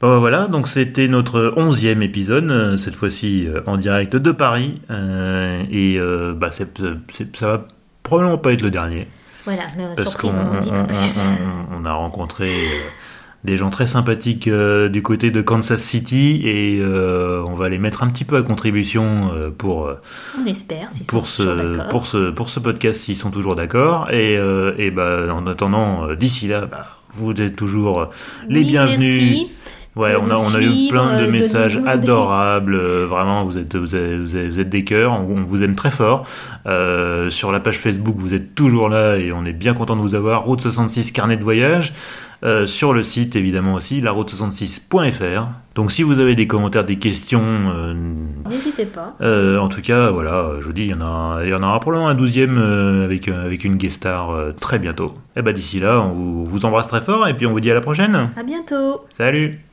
Bon, 0.00 0.18
voilà, 0.18 0.48
donc 0.48 0.66
c'était 0.66 1.06
notre 1.06 1.54
onzième 1.56 2.02
épisode, 2.02 2.76
cette 2.76 2.96
fois-ci 2.96 3.46
en 3.66 3.76
direct 3.76 4.16
de 4.16 4.32
Paris, 4.32 4.80
euh, 4.90 5.62
et 5.70 5.96
euh, 5.98 6.34
bah, 6.34 6.50
ça 6.50 6.66
va 7.42 7.66
probablement 8.02 8.38
pas 8.38 8.52
être 8.52 8.62
le 8.62 8.70
dernier. 8.70 9.06
Voilà, 9.44 9.64
qu'on 9.96 10.02
surprise, 10.10 10.38
on 10.40 10.54
n'en 10.54 10.60
dit 10.60 10.68
on- 10.70 10.74
pas 10.74 10.94
on- 10.94 10.98
plus. 10.98 11.20
on- 11.20 11.82
on 11.82 11.84
a 11.84 11.92
rencontré 11.92 12.48
euh, 12.50 12.68
des 13.44 13.56
gens 13.56 13.70
très 13.70 13.86
sympathiques 13.86 14.46
euh, 14.46 14.88
du 14.88 15.02
côté 15.02 15.30
de 15.32 15.42
Kansas 15.42 15.82
City 15.82 16.42
et 16.44 16.78
euh, 16.80 17.42
on 17.48 17.54
va 17.54 17.68
les 17.68 17.78
mettre 17.78 18.02
un 18.04 18.08
petit 18.08 18.24
peu 18.24 18.36
à 18.36 18.42
contribution 18.42 19.30
euh, 19.34 19.50
pour, 19.50 19.90
On 20.40 20.46
espère, 20.46 20.88
pour, 21.08 21.26
sont 21.26 21.42
ce, 21.44 21.88
pour, 21.88 22.06
ce, 22.06 22.30
pour 22.30 22.50
ce 22.50 22.60
podcast 22.60 23.00
s'ils 23.00 23.16
sont 23.16 23.30
toujours 23.32 23.56
d'accord. 23.56 24.10
Et, 24.12 24.34
et 24.78 24.90
bah, 24.92 25.26
en 25.34 25.46
attendant, 25.48 26.14
d'ici 26.14 26.46
là, 26.46 26.66
bah, 26.66 26.98
vous 27.14 27.32
êtes 27.40 27.56
toujours 27.56 28.10
les 28.48 28.60
Oui, 28.60 28.66
bienvenus. 28.66 29.00
merci. 29.00 29.50
Ouais, 29.94 30.14
on 30.16 30.30
a, 30.30 30.36
on 30.36 30.58
eu 30.58 30.88
plein 30.88 31.18
de 31.18 31.22
euh, 31.22 31.26
de 31.26 31.30
messages 31.30 31.78
adorables. 31.86 32.74
euh, 32.74 33.06
vraiment, 33.06 33.44
vous 33.44 33.58
êtes, 33.58 33.76
vous 33.76 33.94
êtes, 33.94 34.18
vous 34.20 34.36
êtes, 34.36 34.48
vous 34.48 34.60
êtes 34.60 34.68
des 34.70 34.84
cœurs. 34.84 35.12
On, 35.12 35.36
on 35.36 35.44
vous 35.44 35.62
aime 35.62 35.74
très 35.74 35.90
fort. 35.90 36.26
Euh, 36.66 37.28
sur 37.28 37.52
la 37.52 37.60
page 37.60 37.78
Facebook, 37.78 38.14
vous 38.16 38.32
êtes 38.32 38.54
toujours 38.54 38.88
là 38.88 39.16
et 39.18 39.32
on 39.32 39.44
est 39.44 39.52
bien 39.52 39.74
content 39.74 39.94
de 39.94 40.00
vous 40.00 40.14
avoir. 40.14 40.44
Route 40.44 40.62
66 40.62 41.12
carnet 41.12 41.36
de 41.36 41.42
voyage. 41.44 41.92
Euh, 42.44 42.66
sur 42.66 42.92
le 42.92 43.04
site, 43.04 43.36
évidemment 43.36 43.74
aussi, 43.74 44.00
laroute66.fr. 44.00 45.46
Donc, 45.76 45.92
si 45.92 46.02
vous 46.02 46.18
avez 46.18 46.34
des 46.34 46.48
commentaires, 46.48 46.84
des 46.84 46.96
questions, 46.98 47.40
euh, 47.44 47.94
N'hésitez 48.48 48.86
pas. 48.86 49.14
en 49.20 49.68
tout 49.68 49.80
cas, 49.80 50.10
voilà, 50.10 50.54
je 50.58 50.64
vous 50.64 50.72
dis, 50.72 50.82
il 50.82 50.88
y 50.88 50.94
en, 50.94 51.02
a, 51.02 51.40
il 51.44 51.50
y 51.50 51.54
en 51.54 51.62
aura 51.62 51.78
probablement 51.78 52.08
un 52.08 52.14
douzième 52.16 52.58
avec, 53.04 53.28
avec 53.28 53.64
une 53.64 53.76
guest 53.76 53.96
star 53.98 54.30
très 54.60 54.80
bientôt. 54.80 55.14
Et 55.36 55.42
bah 55.42 55.52
d'ici 55.52 55.78
là, 55.78 56.00
on 56.00 56.12
vous, 56.12 56.44
vous 56.44 56.64
embrasse 56.64 56.88
très 56.88 57.00
fort 57.00 57.28
et 57.28 57.34
puis 57.34 57.46
on 57.46 57.52
vous 57.52 57.60
dit 57.60 57.70
à 57.70 57.74
la 57.74 57.80
prochaine. 57.80 58.30
À 58.36 58.42
bientôt. 58.42 59.02
Salut 59.16 59.60